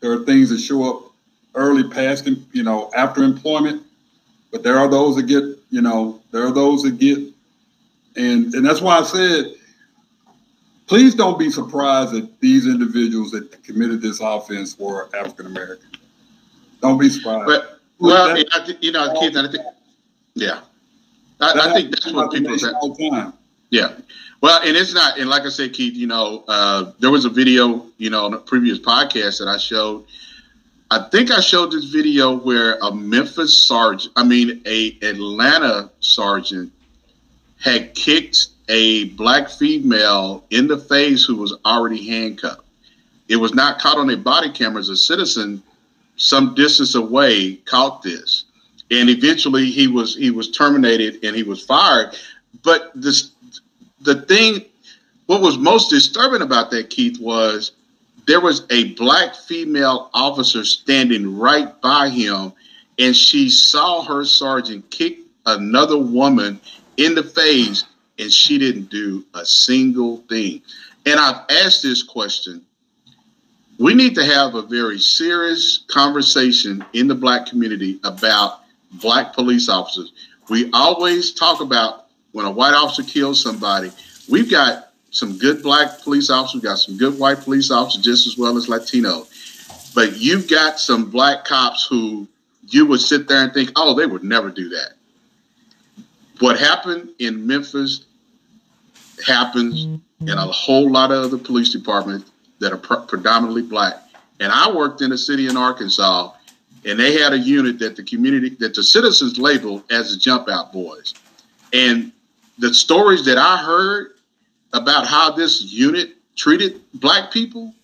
[0.00, 1.12] There are things that show up
[1.54, 3.82] early past, you know, after employment.
[4.52, 7.18] But there are those that get, you know, there are those that get,
[8.16, 9.52] and and that's why I said,
[10.86, 15.90] please don't be surprised that these individuals that committed this offense were African American.
[16.80, 17.46] Don't be surprised.
[17.46, 19.64] But well, That- I thi- you know, Keith, I think,
[20.34, 20.60] yeah,
[21.40, 22.56] I, I think that's what people.
[22.76, 23.32] all time.
[23.70, 23.92] Yeah.
[24.40, 27.28] Well, and it's not, and like I said, Keith, you know, uh, there was a
[27.28, 30.04] video, you know, on a previous podcast that I showed.
[30.90, 36.72] I think I showed this video where a Memphis sergeant, I mean, a Atlanta sergeant,
[37.60, 42.62] had kicked a black female in the face who was already handcuffed.
[43.28, 45.62] It was not caught on a body camera as A citizen
[46.18, 48.44] some distance away caught this.
[48.90, 52.16] And eventually he was he was terminated and he was fired.
[52.62, 53.30] But this
[54.00, 54.64] the thing
[55.26, 57.72] what was most disturbing about that, Keith, was
[58.26, 62.52] there was a black female officer standing right by him,
[62.98, 66.60] and she saw her sergeant kick another woman
[66.96, 67.84] in the face,
[68.18, 70.62] and she didn't do a single thing.
[71.04, 72.64] And I've asked this question
[73.78, 78.60] we need to have a very serious conversation in the black community about
[78.92, 80.12] black police officers.
[80.50, 83.92] We always talk about when a white officer kills somebody.
[84.28, 88.26] We've got some good black police officers, we've got some good white police officers just
[88.26, 89.26] as well as Latino.
[89.94, 92.28] But you've got some black cops who
[92.68, 94.92] you would sit there and think, oh, they would never do that.
[96.40, 98.04] What happened in Memphis
[99.26, 102.30] happens in a whole lot of other police departments
[102.60, 103.96] that are pre- predominantly black.
[104.40, 106.32] And I worked in a city in Arkansas,
[106.84, 110.48] and they had a unit that the community, that the citizens labeled as the Jump
[110.48, 111.14] Out Boys.
[111.72, 112.12] And
[112.58, 114.12] the stories that I heard
[114.72, 117.74] about how this unit treated black people,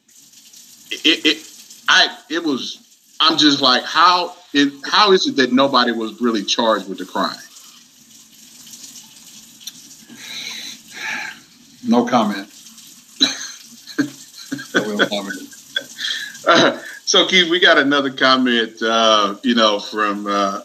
[0.91, 1.51] it, it
[1.89, 2.81] I, it was,
[3.21, 7.05] I'm just like, how, it, how is it that nobody was really charged with the
[7.05, 7.37] crime?
[11.87, 12.49] No comment.
[17.05, 20.61] so Keith, we got another comment, uh, you know, from uh,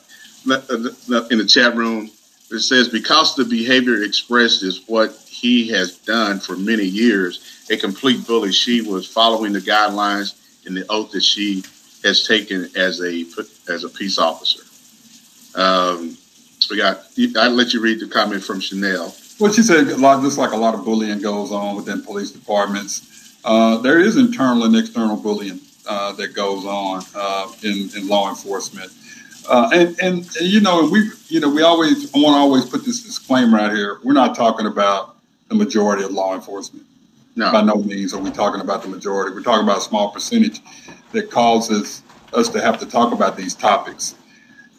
[0.46, 2.10] in the chat room.
[2.52, 7.78] It says because the behavior expressed is what he has done for many years, a
[7.78, 8.52] complete bully.
[8.52, 10.36] She was following the guidelines
[10.66, 11.64] and the oath that she
[12.04, 13.26] has taken as a
[13.72, 14.64] as a peace officer.
[15.56, 16.18] Um,
[16.70, 17.04] we got.
[17.38, 19.14] I'll let you read the comment from Chanel.
[19.40, 22.32] Well, she said a lot, just like a lot of bullying goes on within police
[22.32, 23.06] departments.
[23.44, 28.30] Uh, there is internal and external bullying uh, that goes on uh, in, in law
[28.30, 28.92] enforcement.
[29.50, 33.02] Uh, and, and, you know, we, you know, we always want to always put this
[33.04, 34.00] disclaimer out here.
[34.04, 35.16] We're not talking about
[35.48, 36.86] the majority of law enforcement.
[37.36, 37.52] No.
[37.52, 39.34] By no means are we talking about the majority.
[39.34, 40.60] We're talking about a small percentage
[41.14, 44.16] that causes us to have to talk about these topics.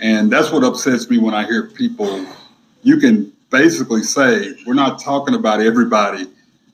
[0.01, 2.25] And that's what upsets me when I hear people,
[2.83, 6.27] you can basically say, we're not talking about everybody,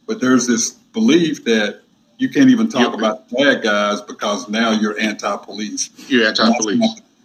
[0.07, 1.83] but there's this belief that
[2.17, 5.91] you can't even talk about bad guys because now you're anti-police.
[6.09, 6.81] You're anti-police.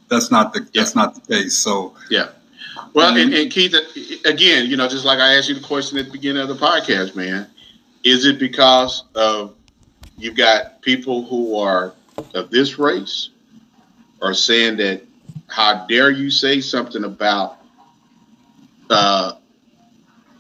[0.10, 0.82] That's not, that's not the yeah.
[0.82, 1.58] that's not the case.
[1.58, 2.30] So yeah.
[2.94, 3.74] Well, and, and Keith,
[4.26, 6.56] again, you know, just like I asked you the question at the beginning of the
[6.56, 7.48] podcast, man,
[8.04, 9.56] is it because of
[10.18, 11.94] you've got people who are
[12.34, 13.30] of this race
[14.22, 15.04] are saying that
[15.48, 17.58] how dare you say something about
[18.90, 19.34] uh,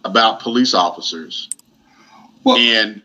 [0.03, 1.49] about police officers,
[2.43, 3.01] well, and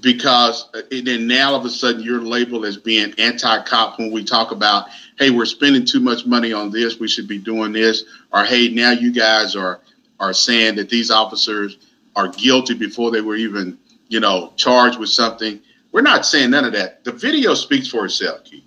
[0.00, 4.50] because then now all of a sudden you're labeled as being anti-cop when we talk
[4.50, 4.86] about
[5.18, 8.68] hey we're spending too much money on this we should be doing this or hey
[8.68, 9.80] now you guys are
[10.18, 11.76] are saying that these officers
[12.14, 13.78] are guilty before they were even
[14.08, 15.60] you know charged with something.
[15.90, 17.04] We're not saying none of that.
[17.04, 18.64] The video speaks for itself Keith.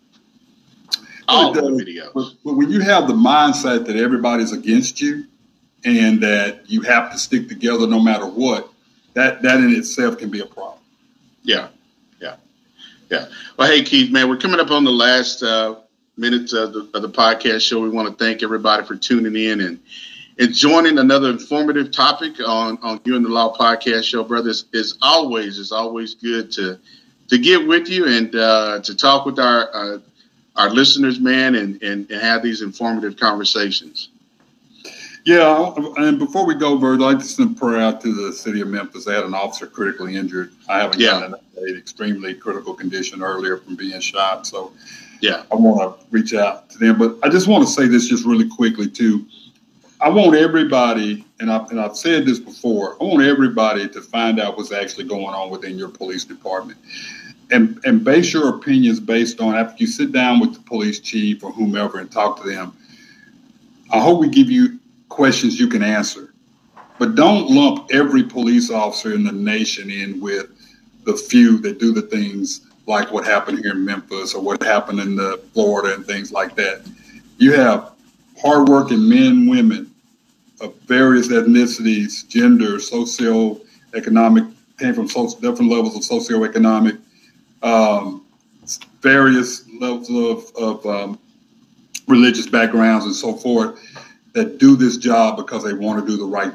[1.28, 2.36] all the videos.
[2.44, 5.26] but when you have the mindset that everybody's against you
[5.84, 8.70] and that you have to stick together no matter what
[9.14, 10.80] that that in itself can be a problem
[11.46, 11.70] yeah,
[12.20, 12.36] yeah,
[13.10, 13.28] yeah.
[13.58, 15.76] Well, hey Keith, man, we're coming up on the last uh,
[16.18, 17.82] minutes of the, of the podcast show.
[17.82, 19.80] We want to thank everybody for tuning in and
[20.38, 24.66] and joining another informative topic on on you and the Law podcast show, brothers.
[24.74, 26.80] Is always is always good to
[27.30, 30.00] to get with you and uh, to talk with our uh,
[30.56, 34.10] our listeners, man, and, and and have these informative conversations.
[35.26, 38.32] Yeah, and before we go, Bird, I'd like to send a prayer out to the
[38.32, 39.06] city of Memphis.
[39.06, 40.52] They had an officer critically injured.
[40.70, 41.20] I haven't yeah.
[41.20, 44.46] gotten an extremely critical condition earlier from being shot.
[44.46, 44.72] So,
[45.22, 47.00] yeah, I want to reach out to them.
[47.00, 49.26] But I just want to say this just really quickly too.
[50.00, 54.40] I want everybody, and I've, and I've said this before, I want everybody to find
[54.40, 56.78] out what's actually going on within your police department.
[57.50, 61.44] And, and base your opinions based on after you sit down with the police chief
[61.44, 62.78] or whomever and talk to them.
[63.92, 64.80] I hope we give you
[65.10, 66.34] questions you can answer.
[66.98, 70.50] But don't lump every police officer in the nation in with
[71.04, 75.00] the few that do the things like what happened here in Memphis or what happened
[75.00, 76.88] in the Florida and things like that.
[77.38, 77.92] You have
[78.40, 79.92] hardworking men, women
[80.62, 84.46] of various ethnicities, gender, socio-economic,
[84.78, 87.00] came from social, different levels of socioeconomic,
[87.64, 88.26] um,
[89.02, 91.20] various levels of, of um,
[92.08, 93.80] religious backgrounds and so forth
[94.36, 96.44] that do this job because they want to do the right